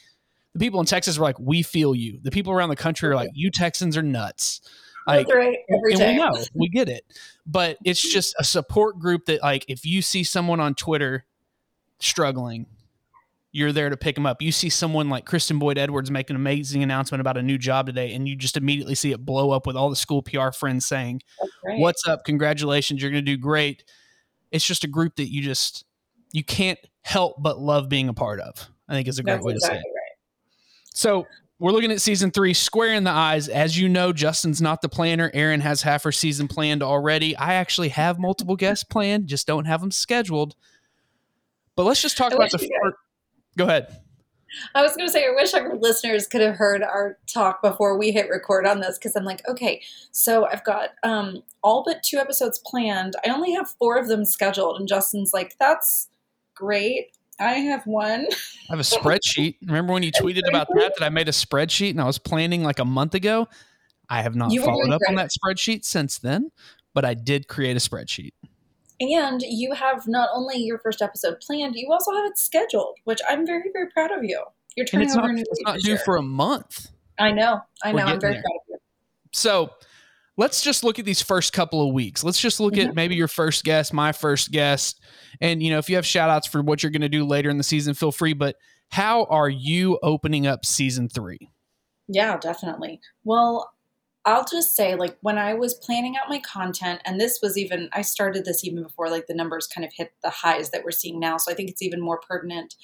the 0.53 0.59
people 0.59 0.79
in 0.79 0.85
Texas 0.85 1.17
were 1.17 1.25
like, 1.25 1.39
"We 1.39 1.61
feel 1.61 1.93
you." 1.93 2.19
The 2.23 2.31
people 2.31 2.51
around 2.53 2.69
the 2.69 2.75
country 2.75 3.07
are 3.09 3.15
like, 3.15 3.29
"You 3.33 3.51
Texans 3.51 3.95
are 3.95 4.01
nuts." 4.01 4.61
Like, 5.05 5.27
right. 5.27 5.57
Every 5.69 5.93
and 5.93 6.01
we 6.01 6.15
know, 6.17 6.43
we 6.53 6.69
get 6.69 6.89
it, 6.89 7.03
but 7.45 7.77
it's 7.83 8.01
just 8.13 8.35
a 8.37 8.43
support 8.43 8.99
group 8.99 9.25
that, 9.25 9.41
like, 9.41 9.65
if 9.67 9.85
you 9.85 10.01
see 10.01 10.23
someone 10.23 10.59
on 10.59 10.75
Twitter 10.75 11.25
struggling, 11.99 12.67
you're 13.51 13.71
there 13.71 13.89
to 13.89 13.97
pick 13.97 14.15
them 14.15 14.25
up. 14.25 14.41
You 14.41 14.51
see 14.51 14.69
someone 14.69 15.09
like 15.09 15.25
Kristen 15.25 15.57
Boyd 15.57 15.77
Edwards 15.77 16.11
make 16.11 16.29
an 16.29 16.35
amazing 16.35 16.83
announcement 16.83 17.21
about 17.21 17.37
a 17.37 17.41
new 17.41 17.57
job 17.57 17.87
today, 17.87 18.13
and 18.13 18.27
you 18.27 18.35
just 18.35 18.57
immediately 18.57 18.95
see 18.95 19.11
it 19.11 19.25
blow 19.25 19.51
up 19.51 19.65
with 19.65 19.75
all 19.75 19.89
the 19.89 19.95
school 19.95 20.21
PR 20.21 20.51
friends 20.51 20.85
saying, 20.85 21.21
"What's 21.63 22.07
up? 22.07 22.25
Congratulations! 22.25 23.01
You're 23.01 23.11
going 23.11 23.25
to 23.25 23.31
do 23.31 23.37
great." 23.37 23.83
It's 24.51 24.65
just 24.65 24.83
a 24.83 24.87
group 24.87 25.15
that 25.15 25.31
you 25.31 25.41
just 25.41 25.85
you 26.31 26.43
can't 26.43 26.79
help 27.01 27.41
but 27.41 27.59
love 27.59 27.89
being 27.89 28.09
a 28.09 28.13
part 28.13 28.39
of. 28.39 28.69
I 28.87 28.93
think 28.93 29.07
is 29.07 29.19
a 29.19 29.23
great 29.23 29.33
That's 29.33 29.45
way 29.45 29.53
exactly 29.53 29.77
to 29.77 29.83
say 29.83 29.87
it. 29.87 29.93
Right. 29.93 30.09
So 30.93 31.27
we're 31.59 31.71
looking 31.71 31.91
at 31.91 32.01
season 32.01 32.31
three, 32.31 32.53
square 32.53 32.93
in 32.93 33.03
the 33.03 33.11
eyes. 33.11 33.47
As 33.49 33.77
you 33.77 33.89
know, 33.89 34.13
Justin's 34.13 34.61
not 34.61 34.81
the 34.81 34.89
planner. 34.89 35.29
Aaron 35.33 35.59
has 35.61 35.81
half 35.81 36.03
her 36.03 36.11
season 36.11 36.47
planned 36.47 36.81
already. 36.81 37.35
I 37.35 37.55
actually 37.55 37.89
have 37.89 38.19
multiple 38.19 38.55
guests 38.55 38.83
planned, 38.83 39.27
just 39.27 39.45
don't 39.45 39.65
have 39.65 39.81
them 39.81 39.91
scheduled. 39.91 40.55
But 41.75 41.83
let's 41.83 42.01
just 42.01 42.17
talk 42.17 42.33
about 42.33 42.51
the 42.51 42.59
first. 42.59 42.95
Go 43.57 43.65
ahead. 43.65 44.01
I 44.73 44.81
was 44.81 44.95
going 44.95 45.07
to 45.07 45.11
say, 45.11 45.27
I 45.27 45.31
wish 45.31 45.53
our 45.53 45.75
listeners 45.75 46.27
could 46.27 46.41
have 46.41 46.55
heard 46.55 46.81
our 46.81 47.17
talk 47.27 47.61
before 47.61 47.97
we 47.97 48.11
hit 48.11 48.29
record 48.29 48.65
on 48.65 48.79
this 48.79 48.97
because 48.97 49.15
I'm 49.15 49.23
like, 49.23 49.47
okay, 49.47 49.81
so 50.11 50.47
I've 50.47 50.63
got 50.63 50.89
um, 51.03 51.43
all 51.63 51.83
but 51.85 52.03
two 52.03 52.17
episodes 52.17 52.59
planned. 52.65 53.15
I 53.25 53.29
only 53.29 53.53
have 53.53 53.69
four 53.77 53.97
of 53.97 54.07
them 54.07 54.25
scheduled. 54.25 54.79
And 54.79 54.87
Justin's 54.87 55.33
like, 55.33 55.55
that's 55.59 56.09
great. 56.55 57.15
I 57.39 57.53
have 57.53 57.85
one. 57.85 58.27
I 58.69 58.75
have 58.75 58.79
a 58.79 58.83
spreadsheet. 58.83 59.55
Remember 59.61 59.93
when 59.93 60.03
you 60.03 60.11
tweeted 60.19 60.47
about 60.47 60.67
that? 60.75 60.93
That 60.97 61.05
I 61.05 61.09
made 61.09 61.29
a 61.29 61.31
spreadsheet 61.31 61.91
and 61.91 62.01
I 62.01 62.05
was 62.05 62.19
planning 62.19 62.63
like 62.63 62.79
a 62.79 62.85
month 62.85 63.13
ago? 63.13 63.47
I 64.09 64.21
have 64.23 64.35
not 64.35 64.51
You 64.51 64.63
followed 64.63 64.85
doing 64.85 64.93
up 64.93 65.01
on 65.07 65.15
that 65.15 65.29
spreadsheet 65.29 65.85
since 65.85 66.17
then, 66.17 66.51
but 66.93 67.05
I 67.05 67.13
did 67.13 67.47
create 67.47 67.77
a 67.77 67.79
spreadsheet. 67.79 68.31
And 68.99 69.41
you 69.41 69.73
have 69.73 70.07
not 70.07 70.29
only 70.33 70.57
your 70.57 70.77
first 70.79 71.01
episode 71.01 71.39
planned, 71.39 71.75
you 71.75 71.89
also 71.91 72.13
have 72.13 72.25
it 72.25 72.37
scheduled, 72.37 72.97
which 73.05 73.19
I'm 73.29 73.45
very, 73.45 73.63
very 73.71 73.89
proud 73.91 74.11
of 74.11 74.23
you. 74.23 74.43
You're 74.75 74.83
And 74.83 74.89
turning 74.91 75.07
it's 75.07 75.15
over 75.17 75.27
not, 75.27 75.31
a 75.31 75.35
new 75.35 75.43
it's 75.49 75.61
not 75.63 75.79
due 75.79 75.97
for 75.97 76.17
a 76.17 76.21
month. 76.21 76.91
I 77.17 77.31
know, 77.31 77.61
I 77.83 77.91
know. 77.91 78.03
I'm 78.03 78.19
very 78.19 78.33
there. 78.33 78.41
proud 78.41 78.55
of 78.55 78.61
you. 78.69 78.77
So 79.31 79.71
let's 80.37 80.61
just 80.61 80.83
look 80.83 80.99
at 80.99 81.05
these 81.05 81.21
first 81.21 81.53
couple 81.53 81.85
of 81.87 81.93
weeks. 81.93 82.23
Let's 82.23 82.39
just 82.39 82.59
look 82.59 82.73
Mm-hmm. 82.73 82.89
at 82.89 82.95
maybe 82.95 83.15
your 83.15 83.27
first 83.27 83.63
guest, 83.63 83.93
my 83.93 84.11
first 84.11 84.51
guest. 84.51 85.01
And, 85.41 85.63
you 85.63 85.69
know, 85.71 85.77
if 85.77 85.89
you 85.89 85.95
have 85.95 86.05
shout 86.05 86.29
outs 86.29 86.47
for 86.47 86.61
what 86.61 86.83
you're 86.83 86.91
going 86.91 87.01
to 87.01 87.09
do 87.09 87.25
later 87.25 87.49
in 87.49 87.57
the 87.57 87.63
season, 87.63 87.93
feel 87.93 88.11
free. 88.11 88.33
But 88.33 88.55
how 88.89 89.25
are 89.25 89.49
you 89.49 89.97
opening 90.03 90.47
up 90.47 90.65
season 90.65 91.09
three? 91.09 91.49
Yeah, 92.07 92.37
definitely. 92.37 92.99
Well, 93.23 93.69
I'll 94.29 94.45
just 94.45 94.75
say, 94.75 94.95
like, 94.95 95.17
when 95.21 95.37
I 95.37 95.53
was 95.53 95.73
planning 95.73 96.15
out 96.15 96.29
my 96.29 96.39
content, 96.39 97.01
and 97.05 97.19
this 97.19 97.39
was 97.41 97.57
even, 97.57 97.89
I 97.91 98.01
started 98.01 98.45
this 98.45 98.63
even 98.63 98.83
before, 98.83 99.09
like, 99.09 99.27
the 99.27 99.33
numbers 99.33 99.67
kind 99.67 99.83
of 99.83 99.91
hit 99.93 100.13
the 100.23 100.29
highs 100.29 100.69
that 100.69 100.83
we're 100.83 100.91
seeing 100.91 101.19
now. 101.19 101.37
So 101.37 101.51
I 101.51 101.55
think 101.55 101.69
it's 101.69 101.81
even 101.81 101.99
more 102.01 102.19
pertinent. 102.19 102.75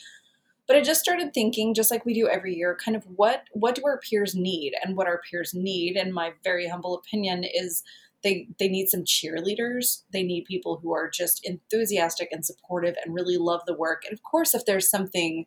But 0.68 0.76
I 0.76 0.82
just 0.82 1.02
started 1.02 1.34
thinking, 1.34 1.76
just 1.76 1.92
like 1.92 2.06
we 2.06 2.14
do 2.16 2.28
every 2.28 2.56
year, 2.56 2.76
kind 2.84 2.98
of 2.98 3.04
what 3.16 3.44
what 3.52 3.76
do 3.76 3.84
our 3.86 4.00
peers 4.00 4.34
need, 4.34 4.74
and 4.84 4.98
what 4.98 5.06
our 5.06 5.22
peers 5.30 5.54
need, 5.54 5.96
in 5.96 6.12
my 6.12 6.34
very 6.44 6.68
humble 6.68 6.96
opinion, 6.96 7.44
is 7.44 7.84
they 8.24 8.48
they 8.58 8.68
need 8.68 8.90
some 8.90 9.04
cheerleaders. 9.04 10.02
They 10.12 10.24
need 10.24 10.46
people 10.46 10.80
who 10.82 10.92
are 10.92 11.08
just 11.08 11.46
enthusiastic 11.46 12.30
and 12.32 12.44
supportive 12.44 12.96
and 13.04 13.14
really 13.14 13.38
love 13.38 13.62
the 13.68 13.78
work. 13.78 14.04
And 14.06 14.14
of 14.14 14.24
course, 14.24 14.56
if 14.56 14.66
there's 14.66 14.90
something 14.90 15.46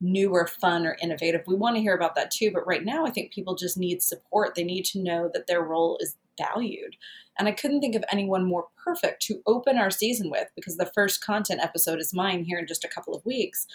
new 0.00 0.30
or 0.30 0.46
fun 0.46 0.86
or 0.86 0.96
innovative. 1.02 1.42
We 1.46 1.54
want 1.54 1.76
to 1.76 1.82
hear 1.82 1.94
about 1.94 2.14
that 2.14 2.30
too. 2.30 2.50
But 2.52 2.66
right 2.66 2.84
now, 2.84 3.04
I 3.06 3.10
think 3.10 3.32
people 3.32 3.54
just 3.54 3.76
need 3.76 4.02
support. 4.02 4.54
They 4.54 4.64
need 4.64 4.84
to 4.86 5.02
know 5.02 5.30
that 5.32 5.46
their 5.46 5.62
role 5.62 5.98
is 6.00 6.16
valued. 6.38 6.96
And 7.38 7.48
I 7.48 7.52
couldn't 7.52 7.80
think 7.80 7.94
of 7.94 8.04
anyone 8.10 8.44
more 8.44 8.66
perfect 8.82 9.22
to 9.22 9.42
open 9.46 9.76
our 9.76 9.90
season 9.90 10.30
with 10.30 10.48
because 10.56 10.76
the 10.76 10.90
first 10.94 11.24
content 11.24 11.60
episode 11.62 12.00
is 12.00 12.14
mine 12.14 12.44
here 12.44 12.58
in 12.58 12.66
just 12.66 12.84
a 12.84 12.88
couple 12.88 13.14
of 13.14 13.24
weeks. 13.24 13.66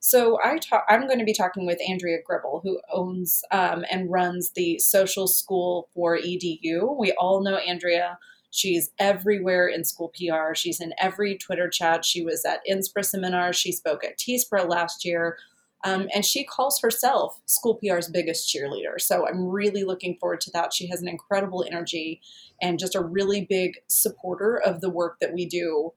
So 0.00 0.38
I 0.44 0.58
talk, 0.58 0.84
I'm 0.88 1.06
going 1.06 1.20
to 1.20 1.24
be 1.24 1.32
talking 1.32 1.64
with 1.64 1.78
Andrea 1.88 2.18
Gribble, 2.26 2.60
who 2.64 2.80
owns 2.92 3.42
um, 3.52 3.84
and 3.88 4.10
runs 4.10 4.50
the 4.50 4.80
social 4.80 5.28
school 5.28 5.88
for 5.94 6.18
EDU. 6.18 6.98
We 6.98 7.12
all 7.12 7.40
know 7.40 7.56
Andrea. 7.56 8.18
She's 8.50 8.90
everywhere 8.98 9.68
in 9.68 9.84
school 9.84 10.12
PR. 10.16 10.54
She's 10.54 10.80
in 10.80 10.92
every 10.98 11.38
Twitter 11.38 11.70
chat. 11.70 12.04
She 12.04 12.24
was 12.24 12.44
at 12.44 12.60
NSPRA 12.68 13.04
seminar. 13.04 13.52
She 13.52 13.70
spoke 13.70 14.04
at 14.04 14.18
TSPRA 14.18 14.68
last 14.68 15.04
year. 15.04 15.38
Um, 15.84 16.08
and 16.14 16.24
she 16.24 16.44
calls 16.44 16.80
herself 16.80 17.40
school 17.46 17.74
PR's 17.74 18.08
biggest 18.08 18.48
cheerleader. 18.48 19.00
So 19.00 19.26
I'm 19.26 19.48
really 19.48 19.84
looking 19.84 20.16
forward 20.20 20.40
to 20.42 20.50
that. 20.52 20.72
She 20.72 20.86
has 20.88 21.02
an 21.02 21.08
incredible 21.08 21.64
energy 21.66 22.20
and 22.60 22.78
just 22.78 22.94
a 22.94 23.00
really 23.00 23.46
big 23.48 23.78
supporter 23.88 24.56
of 24.56 24.80
the 24.80 24.90
work 24.90 25.18
that 25.20 25.32
we 25.32 25.46
do 25.46 25.92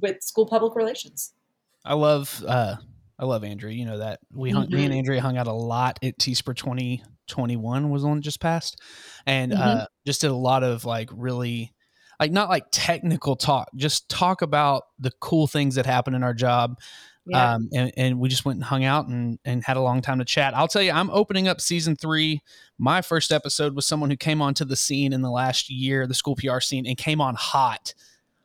with 0.00 0.22
school 0.22 0.46
public 0.46 0.76
relations. 0.76 1.32
I 1.84 1.94
love 1.94 2.44
uh 2.46 2.76
I 3.18 3.24
love 3.24 3.44
Andrea. 3.44 3.74
You 3.74 3.84
know 3.84 3.98
that 3.98 4.20
we 4.32 4.50
hung, 4.50 4.70
me 4.70 4.84
and 4.84 4.94
Andrea 4.94 5.20
hung 5.20 5.36
out 5.36 5.46
a 5.46 5.52
lot 5.52 5.98
at 6.02 6.18
TSPRA 6.18 6.56
2021 6.56 7.90
was 7.90 8.02
on 8.02 8.22
just 8.22 8.40
passed, 8.40 8.80
and 9.26 9.52
uh, 9.52 9.86
just 10.06 10.22
did 10.22 10.30
a 10.30 10.36
lot 10.36 10.62
of 10.62 10.86
like 10.86 11.10
really 11.12 11.74
like 12.18 12.32
not 12.32 12.48
like 12.48 12.64
technical 12.70 13.36
talk, 13.36 13.68
just 13.74 14.08
talk 14.08 14.42
about 14.42 14.84
the 14.98 15.10
cool 15.20 15.46
things 15.46 15.74
that 15.74 15.86
happen 15.86 16.14
in 16.14 16.22
our 16.22 16.34
job. 16.34 16.78
Yeah. 17.26 17.54
Um, 17.54 17.68
and, 17.72 17.92
and 17.96 18.18
we 18.18 18.28
just 18.28 18.44
went 18.44 18.56
and 18.56 18.64
hung 18.64 18.84
out 18.84 19.06
and, 19.08 19.38
and 19.44 19.62
had 19.64 19.76
a 19.76 19.80
long 19.80 20.00
time 20.00 20.18
to 20.18 20.24
chat. 20.24 20.54
I'll 20.56 20.68
tell 20.68 20.82
you, 20.82 20.90
I'm 20.92 21.10
opening 21.10 21.48
up 21.48 21.60
season 21.60 21.94
three. 21.94 22.40
My 22.78 23.02
first 23.02 23.30
episode 23.32 23.74
was 23.76 23.86
someone 23.86 24.10
who 24.10 24.16
came 24.16 24.40
onto 24.42 24.64
the 24.64 24.76
scene 24.76 25.12
in 25.12 25.20
the 25.22 25.30
last 25.30 25.70
year, 25.70 26.06
the 26.06 26.14
school 26.14 26.34
PR 26.34 26.60
scene, 26.60 26.86
and 26.86 26.96
came 26.96 27.20
on 27.20 27.34
hot 27.34 27.94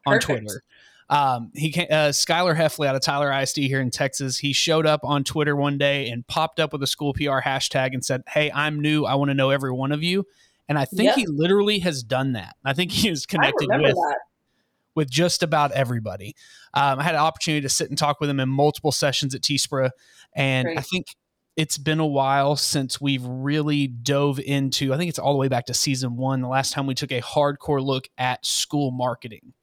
on 0.06 0.20
Perfect. 0.20 0.42
Twitter. 0.42 0.64
Um, 1.10 1.52
he 1.54 1.72
came, 1.72 1.88
uh, 1.90 2.10
Skylar 2.10 2.56
Heffley 2.56 2.88
out 2.88 2.96
of 2.96 3.02
Tyler 3.02 3.32
ISD 3.32 3.58
here 3.58 3.80
in 3.80 3.92
Texas. 3.92 4.38
He 4.40 4.54
showed 4.54 4.86
up 4.86 5.02
on 5.04 5.24
Twitter 5.24 5.56
one 5.56 5.78
day 5.78 6.10
and 6.10 6.26
popped 6.28 6.60
up 6.60 6.74
with 6.74 6.82
a 6.84 6.88
school 6.88 7.14
PR 7.14 7.40
hashtag 7.40 7.94
and 7.94 8.04
said, 8.04 8.24
"Hey, 8.28 8.52
I'm 8.52 8.80
new. 8.80 9.06
I 9.06 9.14
want 9.16 9.30
to 9.30 9.36
know 9.36 9.52
every 9.52 9.72
one 9.72 9.92
of 9.92 10.02
you." 10.02 10.26
And 10.68 10.80
I 10.80 10.86
think 10.86 11.04
Yep. 11.10 11.16
he 11.16 11.26
literally 11.28 11.78
has 11.80 12.02
done 12.02 12.34
that. 12.34 12.56
I 12.66 12.74
think 12.74 12.92
he 12.92 13.08
is 13.08 13.28
connected 13.28 13.70
with 13.70 13.94
that. 13.94 14.18
With 14.96 15.10
just 15.10 15.44
about 15.44 15.72
everybody. 15.72 16.36
Um, 16.74 17.00
I 17.00 17.04
had 17.04 17.16
an 17.16 17.22
opportunity 17.22 17.62
to 17.62 17.70
sit 17.70 17.90
and 17.90 17.98
talk 17.98 18.20
with 18.20 18.30
him 18.30 18.40
in 18.40 18.50
multiple 18.50 18.92
sessions 18.92 19.36
at 19.36 19.42
TSPRA, 19.42 19.92
and 20.36 20.68
I 20.78 20.82
think 20.82 21.08
it's 21.56 21.78
been 21.78 22.00
a 22.00 22.06
while 22.06 22.56
since 22.56 23.00
we've 23.00 23.24
really 23.24 23.88
dove 23.88 24.40
into. 24.40 24.94
I 24.94 24.98
think 24.98 25.10
it's 25.10 25.20
all 25.20 25.32
the 25.32 25.40
way 25.40 25.48
back 25.48 25.66
to 25.68 25.74
season 25.74 26.18
one, 26.18 26.42
the 26.42 26.48
last 26.48 26.74
time 26.74 26.86
we 26.86 26.96
took 26.96 27.12
a 27.12 27.22
hardcore 27.22 27.82
look 27.82 28.08
at 28.18 28.46
school 28.46 28.92
marketing. 28.92 29.54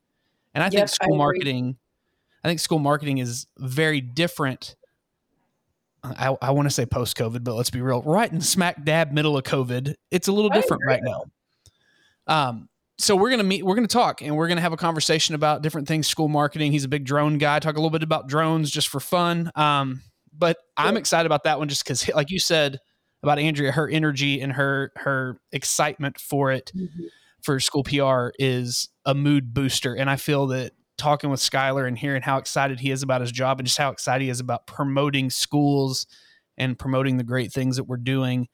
And 0.55 0.64
I 0.64 0.68
think 0.68 0.79
Yep, 0.81 0.85
I 0.85 0.87
school 0.87 1.09
agree. 1.09 1.18
marketing, 1.18 1.77
I 2.45 2.49
think 2.49 2.61
school 2.61 2.79
marketing 2.79 3.18
is 3.18 3.47
very 3.59 4.01
different. 4.01 4.77
I, 6.03 6.35
I 6.42 6.51
want 6.51 6.66
to 6.66 6.71
say 6.71 6.85
post 6.87 7.16
COVID, 7.16 7.45
but 7.45 7.55
let's 7.55 7.71
be 7.71 7.81
real. 7.81 8.03
Right 8.03 8.31
in 8.31 8.40
smack 8.40 8.85
dab 8.85 9.12
middle 9.12 9.37
of 9.37 9.45
COVID, 9.45 9.95
it's 10.11 10.29
a 10.29 10.33
little 10.33 10.51
I 10.51 10.57
different 10.57 10.83
agree. 10.83 10.95
right 10.95 11.03
now. 11.05 11.25
Um, 12.27 12.68
so 13.02 13.16
we're 13.16 13.30
gonna 13.30 13.42
meet, 13.42 13.64
we're 13.64 13.74
gonna 13.74 13.88
talk, 13.88 14.22
and 14.22 14.36
we're 14.36 14.46
gonna 14.48 14.60
have 14.60 14.72
a 14.72 14.76
conversation 14.76 15.34
about 15.34 15.62
different 15.62 15.88
things. 15.88 16.06
School 16.06 16.28
marketing. 16.28 16.70
He's 16.72 16.84
a 16.84 16.88
big 16.88 17.04
drone 17.04 17.38
guy. 17.38 17.58
Talk 17.58 17.74
a 17.74 17.78
little 17.78 17.90
bit 17.90 18.02
about 18.02 18.28
drones 18.28 18.70
just 18.70 18.88
for 18.88 19.00
fun. 19.00 19.50
Um, 19.56 20.02
but 20.32 20.58
I'm 20.76 20.96
excited 20.96 21.26
about 21.26 21.44
that 21.44 21.58
one 21.58 21.68
just 21.68 21.84
because, 21.84 22.08
like 22.14 22.30
you 22.30 22.38
said 22.38 22.78
about 23.22 23.38
Andrea, 23.38 23.72
her 23.72 23.88
energy 23.88 24.40
and 24.40 24.52
her 24.52 24.92
her 24.96 25.38
excitement 25.50 26.18
for 26.18 26.52
it 26.52 26.72
for 27.42 27.58
school 27.58 27.82
PR 27.82 28.28
is 28.38 28.88
a 29.04 29.14
mood 29.14 29.52
booster. 29.52 29.94
And 29.94 30.08
I 30.08 30.16
feel 30.16 30.46
that 30.48 30.72
talking 30.96 31.30
with 31.30 31.40
Skylar 31.40 31.88
and 31.88 31.98
hearing 31.98 32.22
how 32.22 32.38
excited 32.38 32.78
he 32.78 32.92
is 32.92 33.02
about 33.02 33.20
his 33.20 33.32
job 33.32 33.58
and 33.58 33.66
just 33.66 33.78
how 33.78 33.90
excited 33.90 34.22
he 34.22 34.30
is 34.30 34.40
about 34.40 34.66
promoting 34.66 35.28
schools 35.28 36.06
and 36.56 36.78
promoting 36.78 37.16
the 37.16 37.24
great 37.24 37.52
things 37.52 37.76
that 37.76 37.84
we're 37.84 37.96
doing, 37.96 38.46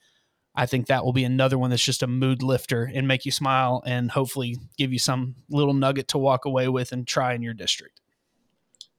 I 0.59 0.66
think 0.66 0.88
that 0.88 1.05
will 1.05 1.12
be 1.12 1.23
another 1.23 1.57
one 1.57 1.71
that's 1.71 1.85
just 1.85 2.03
a 2.03 2.09
mood 2.09 2.42
lifter 2.42 2.90
and 2.92 3.07
make 3.07 3.25
you 3.25 3.31
smile 3.31 3.81
and 3.87 4.11
hopefully 4.11 4.59
give 4.77 4.92
you 4.92 4.99
some 4.99 5.37
little 5.49 5.73
nugget 5.73 6.09
to 6.09 6.18
walk 6.18 6.44
away 6.44 6.66
with 6.66 6.90
and 6.90 7.07
try 7.07 7.33
in 7.35 7.42
your 7.42 7.55
district. 7.55 8.01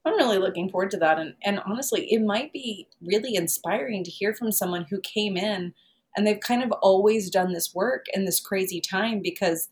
I'm 0.05 0.13
really 0.13 0.37
looking 0.37 0.69
forward 0.69 0.89
to 0.91 0.97
that. 0.99 1.19
And, 1.19 1.33
and 1.43 1.59
honestly, 1.65 2.07
it 2.13 2.21
might 2.21 2.53
be 2.53 2.87
really 3.01 3.35
inspiring 3.35 4.05
to 4.05 4.09
hear 4.09 4.33
from 4.33 4.53
someone 4.53 4.85
who 4.89 5.01
came 5.01 5.35
in 5.35 5.73
and 6.15 6.25
they've 6.25 6.39
kind 6.39 6.63
of 6.63 6.71
always 6.71 7.29
done 7.29 7.51
this 7.51 7.75
work 7.75 8.05
in 8.13 8.23
this 8.23 8.39
crazy 8.39 8.79
time 8.79 9.19
because 9.21 9.67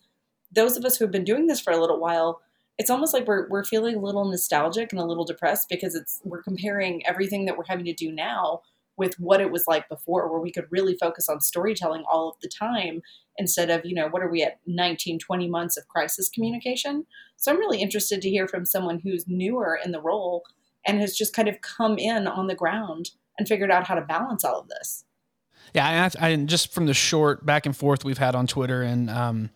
those 0.51 0.75
of 0.75 0.83
us 0.83 0.97
who 0.97 1.05
have 1.05 1.11
been 1.13 1.23
doing 1.23 1.47
this 1.47 1.61
for 1.61 1.71
a 1.71 1.79
little 1.79 2.01
while, 2.01 2.41
it's 2.77 2.89
almost 2.89 3.13
like 3.13 3.25
we're, 3.25 3.47
we're 3.47 3.63
feeling 3.63 3.95
a 3.95 4.01
little 4.01 4.25
nostalgic 4.25 4.91
and 4.91 4.99
a 4.99 5.05
little 5.05 5.23
depressed 5.23 5.69
because 5.69 5.95
it's 5.95 6.19
we're 6.25 6.43
comparing 6.43 7.07
everything 7.07 7.45
that 7.45 7.57
we're 7.57 7.63
having 7.65 7.85
to 7.85 7.93
do 7.93 8.11
now 8.11 8.61
with 8.97 9.15
what 9.19 9.41
it 9.41 9.51
was 9.51 9.65
like 9.67 9.87
before 9.89 10.29
where 10.29 10.41
we 10.41 10.51
could 10.51 10.65
really 10.71 10.97
focus 10.99 11.29
on 11.29 11.39
storytelling 11.39 12.03
all 12.11 12.29
of 12.29 12.35
the 12.41 12.49
time 12.49 13.01
instead 13.37 13.69
of 13.69 13.85
you 13.85 13.93
know 13.93 14.07
what 14.07 14.23
are 14.23 14.29
we 14.29 14.43
at 14.43 14.59
19 14.65 15.19
20 15.19 15.47
months 15.47 15.77
of 15.77 15.87
crisis 15.87 16.29
communication? 16.29 17.05
So 17.37 17.51
i'm 17.51 17.59
really 17.59 17.81
interested 17.81 18.21
to 18.21 18.29
hear 18.29 18.47
from 18.47 18.65
someone 18.65 18.99
who's 18.99 19.25
newer 19.27 19.79
in 19.83 19.91
the 19.91 20.01
role 20.01 20.43
and 20.85 20.99
has 20.99 21.15
just 21.15 21.33
kind 21.33 21.47
of 21.47 21.61
come 21.61 21.97
in 21.97 22.27
on 22.27 22.47
the 22.47 22.55
ground 22.55 23.11
and 23.37 23.47
figured 23.47 23.69
out 23.69 23.85
how 23.85 23.95
to 23.95 24.01
balance 24.01 24.43
all 24.43 24.59
of 24.59 24.69
this. 24.69 25.03
Yeah, 25.75 25.87
and 25.87 26.15
I, 26.19 26.29
I 26.29 26.35
just 26.37 26.73
from 26.73 26.85
the 26.85 26.93
short 26.93 27.45
back 27.45 27.65
and 27.65 27.75
forth 27.75 28.05
we've 28.05 28.17
had 28.17 28.35
on 28.35 28.47
Twitter, 28.47 28.81
and 28.81 29.09
um, 29.09 29.49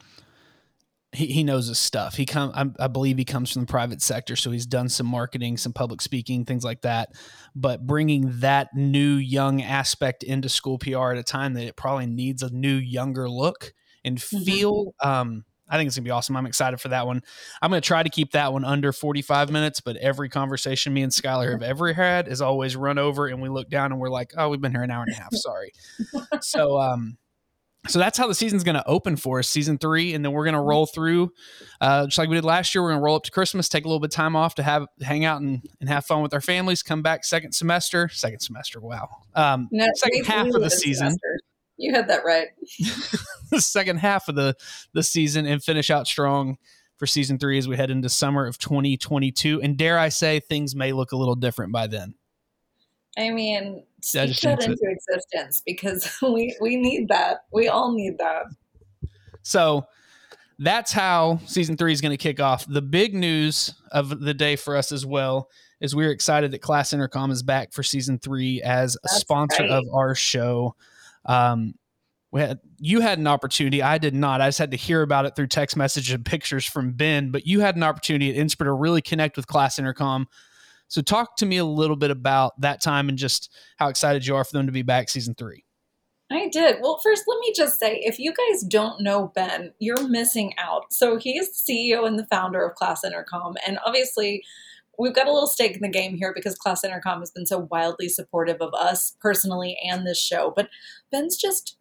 he, 1.13 1.27
he 1.27 1.43
knows 1.43 1.67
his 1.67 1.77
stuff. 1.77 2.15
He 2.15 2.25
come, 2.25 2.51
I, 2.53 2.85
I 2.85 2.87
believe 2.87 3.17
he 3.17 3.25
comes 3.25 3.51
from 3.51 3.63
the 3.63 3.67
private 3.67 4.01
sector, 4.01 4.35
so 4.35 4.51
he's 4.51 4.65
done 4.65 4.87
some 4.89 5.07
marketing, 5.07 5.57
some 5.57 5.73
public 5.73 6.01
speaking, 6.01 6.45
things 6.45 6.63
like 6.63 6.81
that. 6.81 7.09
But 7.55 7.85
bringing 7.85 8.39
that 8.39 8.69
new 8.73 9.15
young 9.15 9.61
aspect 9.61 10.23
into 10.23 10.47
school 10.49 10.77
PR 10.77 11.11
at 11.11 11.17
a 11.17 11.23
time 11.23 11.53
that 11.55 11.65
it 11.65 11.75
probably 11.75 12.05
needs 12.05 12.43
a 12.43 12.49
new 12.49 12.75
younger 12.75 13.29
look 13.29 13.73
and 14.05 14.17
Mhm. 14.17 14.45
feel. 14.45 14.95
Um, 15.01 15.43
I 15.69 15.77
think 15.77 15.87
it's 15.87 15.95
gonna 15.95 16.03
be 16.03 16.11
awesome. 16.11 16.35
I'm 16.35 16.45
excited 16.45 16.81
for 16.81 16.89
that 16.89 17.05
one. 17.07 17.21
I'm 17.61 17.71
gonna 17.71 17.79
try 17.81 18.03
to 18.03 18.09
keep 18.09 18.31
that 18.31 18.51
one 18.51 18.65
under 18.65 18.91
45 18.91 19.49
minutes, 19.51 19.79
but 19.79 19.95
every 19.97 20.27
conversation 20.27 20.93
me 20.93 21.01
and 21.01 21.11
Skylar 21.13 21.51
have 21.51 21.61
ever 21.63 21.93
had 21.93 22.27
is 22.27 22.41
always 22.41 22.75
run 22.75 22.97
over, 22.97 23.27
and 23.27 23.41
we 23.41 23.47
look 23.47 23.69
down 23.69 23.91
and 23.93 23.99
we're 24.01 24.09
like, 24.09 24.33
"Oh, 24.37 24.49
we've 24.49 24.59
been 24.59 24.73
here 24.73 24.83
an 24.83 24.91
hour 24.91 25.03
and 25.07 25.13
a 25.13 25.15
half. 25.15 25.29
Sorry." 25.33 25.71
so, 26.41 26.77
um, 26.79 27.17
so 27.87 27.99
that's 27.99 28.17
how 28.17 28.27
the 28.27 28.35
season's 28.35 28.63
going 28.63 28.75
to 28.75 28.87
open 28.87 29.15
for 29.15 29.39
us, 29.39 29.47
season 29.47 29.77
three, 29.77 30.13
and 30.13 30.23
then 30.23 30.31
we're 30.31 30.43
going 30.43 30.53
to 30.55 30.61
roll 30.61 30.85
through, 30.85 31.31
uh, 31.79 32.05
just 32.05 32.17
like 32.17 32.29
we 32.29 32.35
did 32.35 32.45
last 32.45 32.75
year. 32.75 32.83
We're 32.83 32.89
going 32.89 32.99
to 32.99 33.03
roll 33.03 33.15
up 33.15 33.23
to 33.23 33.31
Christmas, 33.31 33.67
take 33.67 33.85
a 33.85 33.87
little 33.87 33.99
bit 33.99 34.11
of 34.11 34.15
time 34.15 34.35
off 34.35 34.55
to 34.55 34.63
have 34.63 34.85
hang 35.01 35.25
out 35.25 35.41
and, 35.41 35.63
and 35.79 35.89
have 35.89 36.05
fun 36.05 36.21
with 36.21 36.33
our 36.33 36.41
families. 36.41 36.83
Come 36.83 37.01
back 37.01 37.25
second 37.25 37.53
semester, 37.53 38.07
second 38.09 38.39
semester. 38.39 38.79
Wow, 38.79 39.09
um, 39.35 39.67
no, 39.71 39.87
second 39.95 40.25
half 40.25 40.47
of 40.47 40.61
the 40.61 40.69
season. 40.69 41.07
semester. 41.07 41.39
you 41.77 41.93
had 41.93 42.07
that 42.09 42.23
right 42.23 42.49
the 43.49 43.61
second 43.61 43.97
half 43.97 44.27
of 44.27 44.35
the 44.35 44.55
the 44.93 45.03
season 45.03 45.45
and 45.47 45.63
finish 45.63 45.89
out 45.89 46.05
strong 46.05 46.57
for 46.97 47.07
season 47.07 47.39
three 47.39 47.57
as 47.57 47.67
we 47.67 47.75
head 47.75 47.89
into 47.89 48.09
summer 48.09 48.45
of 48.45 48.59
2022. 48.59 49.59
And 49.59 49.75
dare 49.75 49.97
I 49.97 50.09
say, 50.09 50.39
things 50.39 50.75
may 50.75 50.93
look 50.93 51.13
a 51.13 51.17
little 51.17 51.33
different 51.33 51.73
by 51.73 51.87
then. 51.87 52.13
I 53.17 53.31
mean, 53.31 53.83
speak 54.01 54.27
just 54.29 54.41
that 54.41 54.59
jinx 54.61 54.65
it. 54.65 54.71
into 54.71 54.83
existence 54.85 55.61
because 55.65 56.17
we 56.21 56.55
we 56.61 56.75
need 56.75 57.07
that. 57.09 57.41
We 57.51 57.67
all 57.67 57.93
need 57.93 58.17
that. 58.17 58.45
So 59.43 59.85
that's 60.59 60.91
how 60.91 61.39
season 61.45 61.75
three 61.75 61.91
is 61.91 62.01
going 62.01 62.11
to 62.11 62.21
kick 62.21 62.39
off. 62.39 62.65
The 62.67 62.81
big 62.81 63.15
news 63.15 63.73
of 63.91 64.19
the 64.19 64.33
day 64.33 64.55
for 64.55 64.77
us 64.77 64.91
as 64.91 65.05
well 65.05 65.49
is 65.79 65.95
we're 65.95 66.11
excited 66.11 66.51
that 66.51 66.61
Class 66.61 66.93
Intercom 66.93 67.31
is 67.31 67.41
back 67.41 67.73
for 67.73 67.81
season 67.81 68.19
three 68.19 68.61
as 68.61 68.95
a 69.03 69.09
sponsor 69.09 69.63
right. 69.63 69.71
of 69.71 69.83
our 69.91 70.13
show. 70.13 70.75
Um, 71.25 71.73
we 72.31 72.39
had 72.39 72.59
you 72.77 73.01
had 73.01 73.19
an 73.19 73.27
opportunity. 73.27 73.81
I 73.81 73.97
did 73.97 74.13
not. 74.13 74.39
I 74.39 74.47
just 74.47 74.59
had 74.59 74.71
to 74.71 74.77
hear 74.77 75.01
about 75.01 75.25
it 75.25 75.35
through 75.35 75.47
text 75.47 75.75
message 75.75 76.11
and 76.11 76.23
pictures 76.23 76.65
from 76.65 76.93
Ben. 76.93 77.31
But 77.31 77.45
you 77.45 77.59
had 77.59 77.75
an 77.75 77.83
opportunity 77.83 78.29
at 78.29 78.45
NSPRA 78.45 78.65
to 78.65 78.73
really 78.73 79.01
connect 79.01 79.35
with 79.35 79.47
Class 79.47 79.79
Intercom. 79.79 80.27
So 80.91 81.01
talk 81.01 81.37
to 81.37 81.45
me 81.45 81.55
a 81.55 81.63
little 81.63 81.95
bit 81.95 82.11
about 82.11 82.59
that 82.59 82.81
time 82.81 83.07
and 83.07 83.17
just 83.17 83.49
how 83.77 83.87
excited 83.87 84.27
you 84.27 84.35
are 84.35 84.43
for 84.43 84.51
them 84.51 84.65
to 84.65 84.73
be 84.73 84.81
back 84.81 85.07
season 85.07 85.35
three. 85.35 85.63
I 86.29 86.49
did. 86.49 86.79
Well, 86.81 86.99
first, 87.01 87.23
let 87.27 87.39
me 87.39 87.53
just 87.55 87.79
say 87.79 88.01
if 88.03 88.19
you 88.19 88.33
guys 88.33 88.63
don't 88.63 89.01
know 89.01 89.31
Ben, 89.33 89.71
you're 89.79 90.07
missing 90.09 90.53
out. 90.57 90.91
So, 90.91 91.17
he 91.17 91.37
is 91.37 91.63
the 91.65 91.73
CEO 91.73 92.05
and 92.05 92.19
the 92.19 92.27
founder 92.27 92.65
of 92.65 92.75
Class 92.75 93.05
Intercom. 93.05 93.55
And 93.65 93.79
obviously, 93.85 94.43
we've 94.99 95.15
got 95.15 95.27
a 95.27 95.31
little 95.31 95.47
stake 95.47 95.75
in 95.75 95.81
the 95.81 95.87
game 95.87 96.17
here 96.17 96.33
because 96.35 96.55
Class 96.55 96.83
Intercom 96.83 97.19
has 97.19 97.31
been 97.31 97.45
so 97.45 97.69
wildly 97.71 98.09
supportive 98.09 98.57
of 98.59 98.73
us 98.73 99.15
personally 99.21 99.77
and 99.89 100.05
this 100.05 100.21
show. 100.21 100.51
But 100.53 100.67
Ben's 101.09 101.37
just 101.37 101.77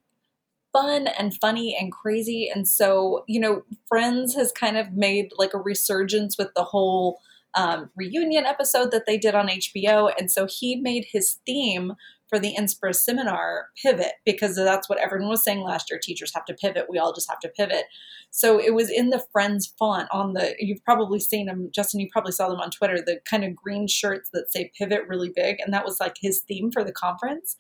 fun 0.73 1.09
and 1.19 1.35
funny 1.41 1.77
and 1.79 1.91
crazy. 1.91 2.49
And 2.53 2.69
so, 2.69 3.25
you 3.27 3.41
know, 3.41 3.65
Friends 3.89 4.37
has 4.37 4.53
kind 4.53 4.77
of 4.77 4.93
made 4.93 5.33
like 5.37 5.53
a 5.53 5.59
resurgence 5.59 6.39
with 6.39 6.55
the 6.55 6.63
whole 6.63 7.19
um, 7.55 7.91
reunion 7.97 8.47
episode 8.47 8.91
that 8.93 9.07
they 9.07 9.19
did 9.19 9.35
on 9.35 9.49
HBO. 9.49 10.13
And 10.19 10.31
so 10.31 10.47
he 10.47 10.77
made 10.77 11.07
his 11.11 11.39
theme 11.47 11.95
for 12.29 12.39
the 12.39 12.55
NSPRA 12.57 12.95
seminar 12.95 13.67
pivot 13.83 14.13
because 14.25 14.55
that's 14.55 14.89
what 14.89 15.01
everyone 15.01 15.29
was 15.29 15.43
saying 15.43 15.63
last 15.63 15.91
year. 15.91 15.99
Teachers 16.01 16.33
have 16.33 16.45
to 16.45 16.55
pivot. 16.55 16.87
We 16.89 16.99
all 16.99 17.13
just 17.13 17.29
have 17.29 17.41
to 17.41 17.49
pivot. 17.49 17.85
So 18.31 18.61
it 18.61 18.73
was 18.73 18.89
in 18.89 19.11
the 19.11 19.25
Friends 19.33 19.75
font 19.79 20.09
on 20.13 20.35
the, 20.35 20.55
you've 20.61 20.85
probably 20.85 21.19
seen 21.19 21.47
them, 21.47 21.71
Justin, 21.75 21.99
you 21.99 22.09
probably 22.11 22.33
saw 22.33 22.49
them 22.49 22.61
on 22.61 22.71
Twitter, 22.71 22.99
the 23.05 23.21
kind 23.29 23.45
of 23.45 23.57
green 23.57 23.89
shirts 23.89 24.31
that 24.33 24.53
say 24.53 24.71
pivot 24.79 25.09
really 25.09 25.33
big. 25.35 25.57
And 25.61 25.75
that 25.75 25.85
was 25.85 25.99
like 25.99 26.17
his 26.21 26.41
theme 26.41 26.71
for 26.71 26.85
the 26.85 26.93
conference. 26.93 27.57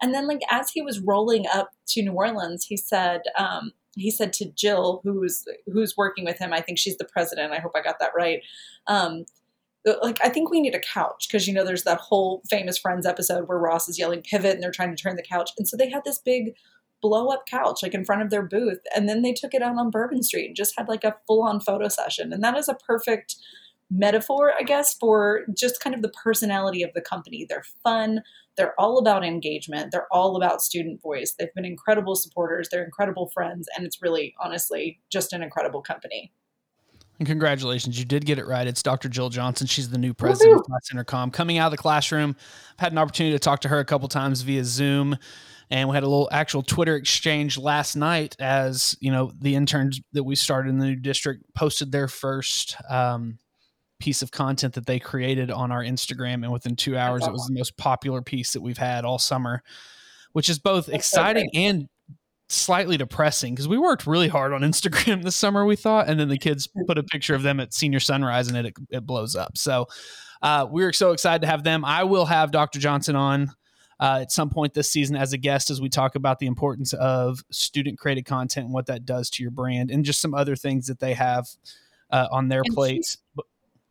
And 0.00 0.14
then 0.14 0.26
like 0.26 0.40
as 0.50 0.70
he 0.70 0.80
was 0.80 1.00
rolling 1.00 1.44
up 1.52 1.70
to 1.88 2.02
New 2.02 2.12
Orleans, 2.12 2.64
he 2.64 2.76
said, 2.76 3.20
um, 3.38 3.72
he 3.96 4.10
said 4.10 4.32
to 4.34 4.46
Jill, 4.52 5.00
who's 5.04 5.44
who's 5.66 5.96
working 5.96 6.24
with 6.24 6.38
him, 6.38 6.52
I 6.52 6.60
think 6.60 6.78
she's 6.78 6.96
the 6.96 7.04
president. 7.04 7.52
I 7.52 7.58
hope 7.58 7.72
I 7.74 7.82
got 7.82 7.98
that 7.98 8.12
right. 8.16 8.42
Um, 8.86 9.24
like 10.02 10.18
I 10.24 10.28
think 10.28 10.50
we 10.50 10.60
need 10.60 10.74
a 10.74 10.80
couch 10.80 11.28
because 11.28 11.46
you 11.46 11.54
know 11.54 11.64
there's 11.64 11.84
that 11.84 12.00
whole 12.00 12.42
famous 12.48 12.76
Friends 12.76 13.06
episode 13.06 13.48
where 13.48 13.58
Ross 13.58 13.88
is 13.88 13.98
yelling 13.98 14.22
pivot 14.22 14.54
and 14.54 14.62
they're 14.62 14.70
trying 14.70 14.94
to 14.94 15.02
turn 15.02 15.16
the 15.16 15.22
couch, 15.22 15.50
and 15.58 15.66
so 15.66 15.76
they 15.76 15.90
had 15.90 16.04
this 16.04 16.18
big 16.18 16.54
blow 17.02 17.28
up 17.28 17.46
couch 17.46 17.80
like 17.82 17.94
in 17.94 18.04
front 18.04 18.22
of 18.22 18.30
their 18.30 18.42
booth, 18.42 18.80
and 18.94 19.08
then 19.08 19.22
they 19.22 19.32
took 19.32 19.54
it 19.54 19.62
out 19.62 19.76
on 19.76 19.90
Bourbon 19.90 20.22
Street 20.22 20.46
and 20.46 20.56
just 20.56 20.74
had 20.76 20.88
like 20.88 21.04
a 21.04 21.16
full 21.26 21.42
on 21.42 21.60
photo 21.60 21.88
session, 21.88 22.32
and 22.32 22.42
that 22.42 22.56
is 22.56 22.68
a 22.68 22.74
perfect 22.74 23.36
metaphor, 23.90 24.52
I 24.58 24.62
guess, 24.62 24.94
for 24.94 25.46
just 25.56 25.80
kind 25.80 25.94
of 25.94 26.02
the 26.02 26.08
personality 26.10 26.82
of 26.82 26.92
the 26.94 27.00
company. 27.00 27.46
They're 27.48 27.64
fun. 27.84 28.22
They're 28.56 28.78
all 28.78 28.98
about 28.98 29.24
engagement. 29.24 29.90
They're 29.92 30.06
all 30.10 30.36
about 30.36 30.62
student 30.62 31.02
voice. 31.02 31.34
They've 31.38 31.52
been 31.54 31.64
incredible 31.64 32.16
supporters. 32.16 32.68
They're 32.70 32.84
incredible 32.84 33.30
friends, 33.34 33.68
and 33.76 33.86
it's 33.86 34.00
really, 34.02 34.34
honestly, 34.40 35.00
just 35.10 35.32
an 35.32 35.42
incredible 35.42 35.82
company. 35.82 36.32
And 37.18 37.26
congratulations, 37.26 37.98
you 37.98 38.04
did 38.04 38.26
get 38.26 38.38
it 38.38 38.46
right. 38.46 38.66
It's 38.66 38.82
Dr. 38.82 39.08
Jill 39.08 39.30
Johnson. 39.30 39.66
She's 39.66 39.88
the 39.88 39.98
new 39.98 40.12
president 40.12 40.56
Woohoo. 40.56 40.60
of 40.60 40.66
Class 40.66 40.90
Intercom. 40.92 41.30
Coming 41.30 41.58
out 41.58 41.66
of 41.66 41.70
the 41.70 41.78
classroom, 41.78 42.36
I've 42.72 42.80
had 42.80 42.92
an 42.92 42.98
opportunity 42.98 43.34
to 43.34 43.38
talk 43.38 43.60
to 43.60 43.68
her 43.68 43.78
a 43.78 43.84
couple 43.84 44.08
times 44.08 44.42
via 44.42 44.64
Zoom, 44.64 45.16
and 45.70 45.88
we 45.88 45.94
had 45.94 46.02
a 46.02 46.08
little 46.08 46.28
actual 46.30 46.62
Twitter 46.62 46.94
exchange 46.94 47.56
last 47.58 47.96
night 47.96 48.36
as 48.38 48.96
you 49.00 49.10
know 49.10 49.32
the 49.40 49.54
interns 49.54 50.00
that 50.12 50.24
we 50.24 50.34
started 50.34 50.68
in 50.68 50.78
the 50.78 50.86
new 50.86 50.96
district 50.96 51.42
posted 51.54 51.90
their 51.90 52.08
first 52.08 52.76
um, 52.88 53.38
piece 53.98 54.22
of 54.22 54.30
content 54.30 54.74
that 54.74 54.86
they 54.86 54.98
created 54.98 55.50
on 55.50 55.72
our 55.72 55.82
Instagram, 55.82 56.42
and 56.44 56.52
within 56.52 56.76
two 56.76 56.96
hours, 56.96 57.26
it 57.26 57.32
was 57.32 57.46
the 57.46 57.54
most 57.54 57.76
popular 57.76 58.22
piece 58.22 58.52
that 58.52 58.60
we've 58.60 58.78
had 58.78 59.04
all 59.04 59.18
summer, 59.18 59.62
which 60.32 60.48
is 60.48 60.58
both 60.58 60.86
That's 60.86 61.06
so 61.06 61.20
exciting 61.20 61.50
and 61.54 61.88
slightly 62.48 62.96
depressing 62.96 63.54
because 63.54 63.68
we 63.68 63.78
worked 63.78 64.06
really 64.06 64.28
hard 64.28 64.52
on 64.52 64.60
Instagram 64.62 65.22
this 65.22 65.36
summer, 65.36 65.64
we 65.64 65.76
thought, 65.76 66.08
and 66.08 66.18
then 66.18 66.28
the 66.28 66.38
kids 66.38 66.68
put 66.86 66.98
a 66.98 67.02
picture 67.02 67.34
of 67.34 67.42
them 67.42 67.60
at 67.60 67.74
senior 67.74 68.00
sunrise 68.00 68.48
and 68.48 68.66
it 68.66 68.74
it 68.90 69.06
blows 69.06 69.34
up. 69.34 69.56
So 69.56 69.88
uh, 70.42 70.66
we're 70.70 70.92
so 70.92 71.12
excited 71.12 71.42
to 71.42 71.48
have 71.48 71.64
them. 71.64 71.84
I 71.84 72.04
will 72.04 72.26
have 72.26 72.50
Dr. 72.50 72.78
Johnson 72.78 73.16
on 73.16 73.52
uh, 73.98 74.18
at 74.22 74.32
some 74.32 74.50
point 74.50 74.74
this 74.74 74.90
season 74.90 75.16
as 75.16 75.32
a 75.32 75.38
guest 75.38 75.70
as 75.70 75.80
we 75.80 75.88
talk 75.88 76.14
about 76.14 76.38
the 76.38 76.46
importance 76.46 76.92
of 76.94 77.42
student 77.50 77.98
created 77.98 78.26
content 78.26 78.66
and 78.66 78.74
what 78.74 78.86
that 78.86 79.06
does 79.06 79.30
to 79.30 79.42
your 79.42 79.50
brand 79.50 79.90
and 79.90 80.04
just 80.04 80.20
some 80.20 80.34
other 80.34 80.54
things 80.54 80.86
that 80.86 81.00
they 81.00 81.14
have 81.14 81.48
uh, 82.10 82.28
on 82.30 82.48
their 82.48 82.62
And 82.64 82.74
plates. 82.74 83.18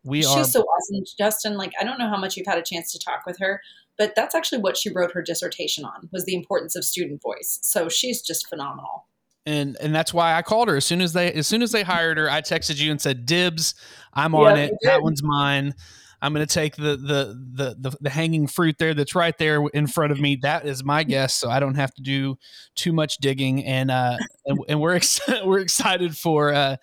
We 0.05 0.21
She's 0.21 0.27
are 0.27 0.43
so 0.45 0.61
awesome, 0.61 1.03
Justin. 1.17 1.57
Like 1.57 1.73
I 1.79 1.83
don't 1.83 1.97
know 1.97 2.07
how 2.09 2.17
much 2.17 2.37
you've 2.37 2.47
had 2.47 2.57
a 2.57 2.63
chance 2.63 2.91
to 2.93 2.99
talk 2.99 3.25
with 3.25 3.37
her, 3.39 3.61
but 3.97 4.13
that's 4.15 4.35
actually 4.35 4.59
what 4.59 4.77
she 4.77 4.91
wrote 4.93 5.11
her 5.13 5.21
dissertation 5.21 5.83
on 5.83 6.09
was 6.13 6.25
the 6.25 6.35
importance 6.35 6.75
of 6.75 6.83
student 6.85 7.21
voice. 7.21 7.59
So 7.63 7.89
she's 7.89 8.21
just 8.21 8.47
phenomenal. 8.47 9.07
and 9.45 9.77
and 9.79 9.93
that's 9.93 10.13
why 10.13 10.35
I 10.35 10.41
called 10.41 10.67
her 10.69 10.75
as 10.77 10.85
soon 10.85 11.01
as 11.01 11.13
they 11.13 11.31
as 11.33 11.47
soon 11.47 11.61
as 11.61 11.71
they 11.71 11.83
hired 11.83 12.17
her. 12.17 12.29
I 12.29 12.41
texted 12.41 12.77
you 12.79 12.91
and 12.91 13.01
said, 13.01 13.25
"Dibs, 13.25 13.75
I'm 14.13 14.35
on 14.35 14.57
it. 14.57 14.73
That 14.83 15.01
one's 15.01 15.23
mine. 15.23 15.73
I'm 16.21 16.33
going 16.33 16.45
to 16.47 16.51
take 16.51 16.75
the, 16.75 16.97
the 16.97 17.37
the 17.53 17.75
the 17.79 17.97
the 18.01 18.09
hanging 18.09 18.47
fruit 18.47 18.77
there 18.79 18.93
that's 18.93 19.13
right 19.15 19.37
there 19.37 19.63
in 19.73 19.85
front 19.85 20.11
of 20.11 20.19
me. 20.19 20.39
That 20.41 20.65
is 20.65 20.83
my 20.83 21.03
guess, 21.15 21.35
so 21.35 21.49
I 21.49 21.59
don't 21.59 21.75
have 21.75 21.93
to 21.95 22.01
do 22.01 22.37
too 22.75 22.93
much 22.93 23.17
digging. 23.17 23.63
And 23.63 23.91
uh 23.91 24.17
and, 24.45 24.59
and 24.67 24.79
we're 24.81 24.95
ex- 24.95 25.19
we're 25.45 25.59
excited 25.59 26.17
for. 26.17 26.53
uh 26.53 26.77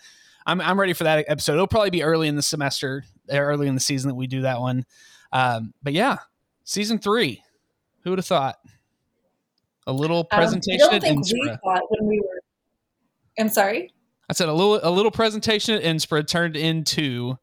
I'm 0.46 0.60
I'm 0.60 0.78
ready 0.78 0.92
for 0.92 1.04
that 1.04 1.24
episode. 1.28 1.54
It'll 1.54 1.66
probably 1.66 1.90
be 1.90 2.02
early 2.02 2.28
in 2.28 2.36
the 2.36 2.42
semester, 2.42 3.04
uh, 3.32 3.38
early 3.38 3.68
in 3.68 3.74
the 3.74 3.80
season 3.80 4.08
that 4.08 4.14
we 4.14 4.26
do 4.26 4.42
that 4.42 4.60
one. 4.60 4.84
Um, 5.32 5.72
but 5.82 5.92
yeah, 5.92 6.18
season 6.64 6.98
three. 6.98 7.42
Who 8.02 8.10
would 8.10 8.18
have 8.18 8.26
thought? 8.26 8.56
A 9.86 9.92
little 9.92 10.26
Um, 10.30 10.38
presentation 10.38 10.82
I 10.82 10.84
don't 10.84 10.94
at 10.94 11.02
think 11.02 11.24
we 11.24 11.48
thought 11.62 11.82
when 11.88 12.08
we 12.08 12.20
were. 12.20 12.42
I'm 13.38 13.48
sorry. 13.48 13.92
I 14.28 14.32
said 14.34 14.48
a 14.48 14.52
little 14.52 14.80
a 14.82 14.90
little 14.90 15.10
presentation 15.10 15.74
at 15.74 15.82
NSPRA 15.82 16.26
turned 16.26 16.56
into 16.56 17.38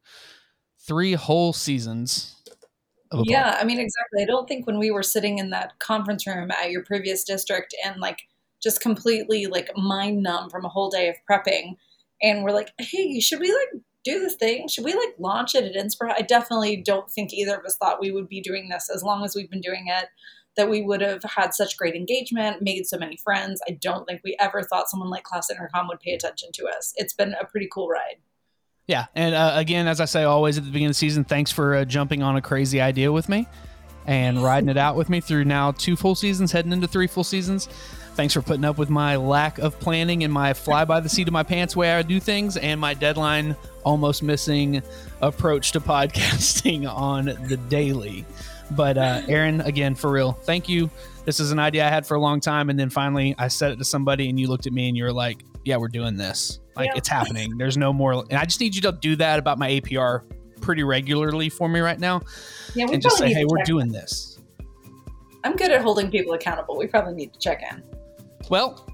three 0.79 1.13
whole 1.13 1.53
seasons. 1.53 2.35
Of 3.11 3.21
a 3.21 3.23
Yeah, 3.25 3.57
I 3.59 3.63
mean 3.63 3.79
exactly. 3.79 4.21
I 4.21 4.25
don't 4.25 4.47
think 4.47 4.67
when 4.67 4.77
we 4.79 4.91
were 4.91 5.03
sitting 5.03 5.39
in 5.39 5.49
that 5.51 5.77
conference 5.79 6.27
room 6.27 6.51
at 6.51 6.71
your 6.71 6.83
previous 6.83 7.23
district 7.23 7.75
and 7.85 7.99
like 7.99 8.21
just 8.61 8.81
completely 8.81 9.45
like 9.47 9.69
mind 9.77 10.21
numb 10.21 10.49
from 10.49 10.65
a 10.65 10.69
whole 10.69 10.89
day 10.89 11.09
of 11.09 11.15
prepping, 11.29 11.75
and 12.21 12.43
we're 12.43 12.51
like, 12.51 12.71
hey, 12.79 13.19
should 13.19 13.39
we 13.39 13.51
like 13.51 13.83
do 14.03 14.19
this 14.19 14.35
thing? 14.35 14.67
Should 14.67 14.85
we 14.85 14.93
like 14.93 15.15
launch 15.19 15.55
it 15.55 15.63
at 15.63 15.85
NSPRA? 15.85 16.13
I 16.17 16.21
definitely 16.21 16.77
don't 16.77 17.09
think 17.09 17.33
either 17.33 17.55
of 17.55 17.65
us 17.65 17.77
thought 17.77 18.01
we 18.01 18.11
would 18.11 18.27
be 18.27 18.41
doing 18.41 18.69
this 18.69 18.89
as 18.93 19.03
long 19.03 19.23
as 19.23 19.35
we've 19.35 19.49
been 19.49 19.61
doing 19.61 19.85
it. 19.87 20.07
That 20.57 20.69
we 20.69 20.81
would 20.81 20.99
have 20.99 21.23
had 21.23 21.53
such 21.53 21.77
great 21.77 21.95
engagement, 21.95 22.61
made 22.61 22.85
so 22.85 22.97
many 22.97 23.17
friends. 23.17 23.61
I 23.69 23.77
don't 23.79 24.05
think 24.05 24.21
we 24.25 24.35
ever 24.41 24.61
thought 24.63 24.89
someone 24.89 25.09
like 25.09 25.23
Class 25.23 25.49
Intercom 25.49 25.87
would 25.87 26.01
pay 26.01 26.11
attention 26.11 26.49
to 26.55 26.65
us. 26.65 26.91
It's 26.97 27.13
been 27.13 27.33
a 27.39 27.45
pretty 27.45 27.69
cool 27.71 27.87
ride. 27.87 28.15
Yeah, 28.87 29.05
and 29.13 29.35
uh, 29.35 29.51
again, 29.53 29.87
as 29.87 30.01
I 30.01 30.05
say 30.05 30.23
always 30.23 30.57
at 30.57 30.63
the 30.63 30.71
beginning 30.71 30.87
of 30.87 30.91
the 30.91 30.95
season, 30.95 31.23
thanks 31.23 31.51
for 31.51 31.75
uh, 31.75 31.85
jumping 31.85 32.23
on 32.23 32.35
a 32.35 32.41
crazy 32.41 32.81
idea 32.81 33.11
with 33.11 33.29
me 33.29 33.47
and 34.07 34.43
riding 34.43 34.69
it 34.69 34.77
out 34.77 34.95
with 34.95 35.07
me 35.07 35.21
through 35.21 35.45
now 35.45 35.71
two 35.71 35.95
full 35.95 36.15
seasons, 36.15 36.51
heading 36.51 36.71
into 36.71 36.87
three 36.87 37.05
full 37.05 37.23
seasons. 37.23 37.69
Thanks 38.19 38.33
for 38.33 38.41
putting 38.41 38.65
up 38.65 38.77
with 38.77 38.89
my 38.89 39.15
lack 39.15 39.59
of 39.59 39.79
planning 39.79 40.25
and 40.25 40.33
my 40.33 40.53
fly 40.53 40.83
by 40.83 40.99
the 40.99 41.07
seat 41.07 41.29
of 41.29 41.31
my 41.31 41.41
pants 41.41 41.73
way 41.73 41.93
I 41.93 42.01
do 42.01 42.19
things, 42.19 42.57
and 42.57 42.77
my 42.77 42.93
deadline 42.93 43.55
almost 43.85 44.23
missing 44.23 44.83
approach 45.21 45.71
to 45.71 45.79
podcasting 45.79 46.85
on 46.85 47.27
the 47.47 47.55
daily. 47.69 48.25
But 48.71 48.97
uh, 48.97 49.21
Aaron, 49.29 49.61
again, 49.61 49.95
for 49.95 50.11
real, 50.11 50.33
thank 50.33 50.67
you. 50.67 50.89
This 51.23 51.39
is 51.39 51.53
an 51.53 51.59
idea 51.59 51.85
I 51.85 51.89
had 51.89 52.05
for 52.05 52.15
a 52.15 52.19
long 52.19 52.41
time, 52.41 52.69
and 52.69 52.77
then 52.77 52.89
finally 52.89 53.35
I 53.37 53.47
said 53.47 53.71
it 53.71 53.77
to 53.77 53.85
somebody, 53.85 54.27
and 54.27 54.37
you 54.37 54.47
looked 54.49 54.67
at 54.67 54.73
me 54.73 54.89
and 54.89 54.97
you 54.97 55.05
were 55.05 55.13
like, 55.13 55.37
"Yeah, 55.63 55.77
we're 55.77 55.87
doing 55.87 56.17
this. 56.17 56.59
Like 56.75 56.87
Yeah. 56.87 56.97
it's 56.97 57.07
happening. 57.07 57.57
There's 57.57 57.77
no 57.77 57.93
more." 57.93 58.25
And 58.29 58.37
I 58.37 58.43
just 58.43 58.59
need 58.59 58.75
you 58.75 58.81
to 58.81 58.91
do 58.91 59.15
that 59.15 59.39
about 59.39 59.57
my 59.57 59.69
APR 59.69 60.23
pretty 60.59 60.83
regularly 60.83 61.47
for 61.47 61.69
me 61.69 61.79
right 61.79 61.97
now, 61.97 62.23
Yeah, 62.75 62.87
we 62.87 62.95
and 62.95 63.01
just 63.01 63.17
say, 63.17 63.31
hey, 63.31 63.45
we're 63.45 63.63
doing 63.63 63.93
this." 63.93 64.39
I'm 65.45 65.55
good 65.55 65.71
at 65.71 65.79
holding 65.79 66.11
people 66.11 66.33
accountable. 66.33 66.77
We 66.77 66.85
probably 66.87 67.13
need 67.13 67.31
to 67.31 67.39
check 67.39 67.63
in. 67.63 67.81
Well, 68.49 68.85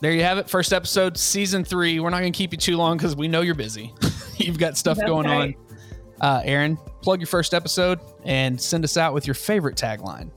there 0.00 0.12
you 0.12 0.22
have 0.22 0.38
it. 0.38 0.48
First 0.48 0.72
episode, 0.72 1.16
season 1.16 1.64
three. 1.64 2.00
We're 2.00 2.10
not 2.10 2.20
going 2.20 2.32
to 2.32 2.36
keep 2.36 2.52
you 2.52 2.58
too 2.58 2.76
long 2.76 2.96
because 2.96 3.16
we 3.16 3.28
know 3.28 3.40
you're 3.40 3.54
busy. 3.54 3.92
You've 4.36 4.58
got 4.58 4.76
stuff 4.76 4.96
That's 4.98 5.08
going 5.08 5.26
right. 5.26 5.56
on. 5.56 5.76
Uh, 6.20 6.42
Aaron, 6.44 6.78
plug 7.02 7.20
your 7.20 7.26
first 7.26 7.52
episode 7.52 8.00
and 8.24 8.60
send 8.60 8.84
us 8.84 8.96
out 8.96 9.12
with 9.12 9.26
your 9.26 9.34
favorite 9.34 9.76
tagline. 9.76 10.30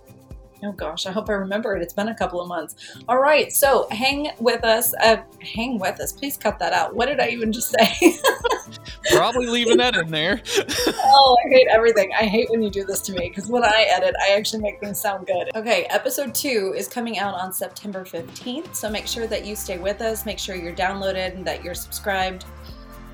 Oh 0.63 0.71
gosh, 0.73 1.05
I 1.05 1.11
hope 1.11 1.29
I 1.29 1.33
remember 1.33 1.75
it. 1.75 1.81
It's 1.81 1.93
been 1.93 2.09
a 2.09 2.15
couple 2.15 2.41
of 2.41 2.47
months. 2.47 2.75
All 3.07 3.19
right, 3.19 3.51
so 3.51 3.87
hang 3.91 4.31
with 4.39 4.63
us. 4.65 4.93
Uh, 5.01 5.17
hang 5.41 5.79
with 5.79 5.99
us. 5.99 6.11
Please 6.11 6.37
cut 6.37 6.59
that 6.59 6.73
out. 6.73 6.93
What 6.93 7.05
did 7.05 7.19
I 7.19 7.29
even 7.29 7.51
just 7.51 7.69
say? 7.71 8.17
probably 9.11 9.47
leaving 9.47 9.77
that 9.77 9.95
in 9.95 10.11
there. 10.11 10.41
oh, 10.87 11.37
I 11.45 11.49
hate 11.49 11.67
everything. 11.71 12.11
I 12.17 12.25
hate 12.25 12.49
when 12.49 12.61
you 12.61 12.69
do 12.69 12.83
this 12.83 13.01
to 13.01 13.13
me 13.13 13.29
because 13.29 13.47
when 13.47 13.63
I 13.63 13.87
edit, 13.89 14.15
I 14.21 14.35
actually 14.35 14.61
make 14.61 14.79
things 14.79 14.99
sound 14.99 15.27
good. 15.27 15.49
Okay, 15.55 15.83
episode 15.85 16.35
two 16.35 16.73
is 16.75 16.87
coming 16.87 17.19
out 17.19 17.35
on 17.35 17.53
September 17.53 18.03
15th. 18.03 18.75
So 18.75 18.89
make 18.89 19.07
sure 19.07 19.27
that 19.27 19.45
you 19.45 19.55
stay 19.55 19.77
with 19.77 20.01
us. 20.01 20.25
Make 20.25 20.39
sure 20.39 20.55
you're 20.55 20.75
downloaded 20.75 21.35
and 21.35 21.45
that 21.45 21.63
you're 21.63 21.75
subscribed. 21.75 22.45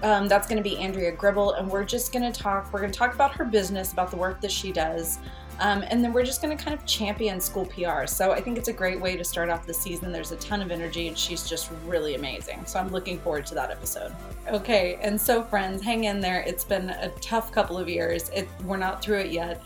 Um, 0.03 0.27
that's 0.27 0.47
going 0.47 0.61
to 0.61 0.63
be 0.63 0.77
Andrea 0.77 1.11
Gribble, 1.11 1.53
and 1.53 1.69
we're 1.69 1.85
just 1.85 2.11
going 2.11 2.31
to 2.31 2.37
talk. 2.37 2.71
We're 2.71 2.81
going 2.81 2.91
to 2.91 2.97
talk 2.97 3.15
about 3.15 3.33
her 3.35 3.45
business, 3.45 3.93
about 3.93 4.11
the 4.11 4.17
work 4.17 4.41
that 4.41 4.51
she 4.51 4.71
does, 4.71 5.19
um, 5.59 5.83
and 5.87 6.03
then 6.03 6.11
we're 6.11 6.25
just 6.25 6.41
going 6.41 6.55
to 6.55 6.61
kind 6.61 6.77
of 6.77 6.85
champion 6.85 7.39
school 7.39 7.65
PR. 7.65 8.05
So 8.05 8.31
I 8.31 8.41
think 8.41 8.57
it's 8.57 8.67
a 8.67 8.73
great 8.73 8.99
way 8.99 9.15
to 9.15 9.23
start 9.23 9.49
off 9.49 9.65
the 9.65 9.73
season. 9.73 10.11
There's 10.11 10.31
a 10.31 10.37
ton 10.37 10.61
of 10.61 10.71
energy, 10.71 11.07
and 11.07 11.17
she's 11.17 11.47
just 11.47 11.71
really 11.85 12.15
amazing. 12.15 12.65
So 12.65 12.79
I'm 12.79 12.89
looking 12.89 13.19
forward 13.19 13.45
to 13.47 13.55
that 13.55 13.71
episode. 13.71 14.13
Okay, 14.49 14.97
and 15.01 15.19
so 15.19 15.43
friends, 15.43 15.81
hang 15.81 16.05
in 16.05 16.19
there. 16.19 16.41
It's 16.41 16.63
been 16.63 16.89
a 16.89 17.09
tough 17.21 17.51
couple 17.51 17.77
of 17.77 17.87
years. 17.87 18.29
It, 18.29 18.47
we're 18.65 18.77
not 18.77 19.01
through 19.01 19.19
it 19.19 19.31
yet. 19.31 19.61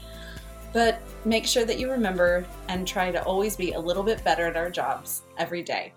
But 0.71 1.01
make 1.25 1.47
sure 1.47 1.65
that 1.65 1.79
you 1.79 1.89
remember 1.89 2.45
and 2.67 2.87
try 2.87 3.11
to 3.11 3.23
always 3.23 3.55
be 3.55 3.71
a 3.71 3.79
little 3.79 4.03
bit 4.03 4.23
better 4.23 4.45
at 4.45 4.55
our 4.55 4.69
jobs 4.69 5.23
every 5.37 5.63
day. 5.63 5.93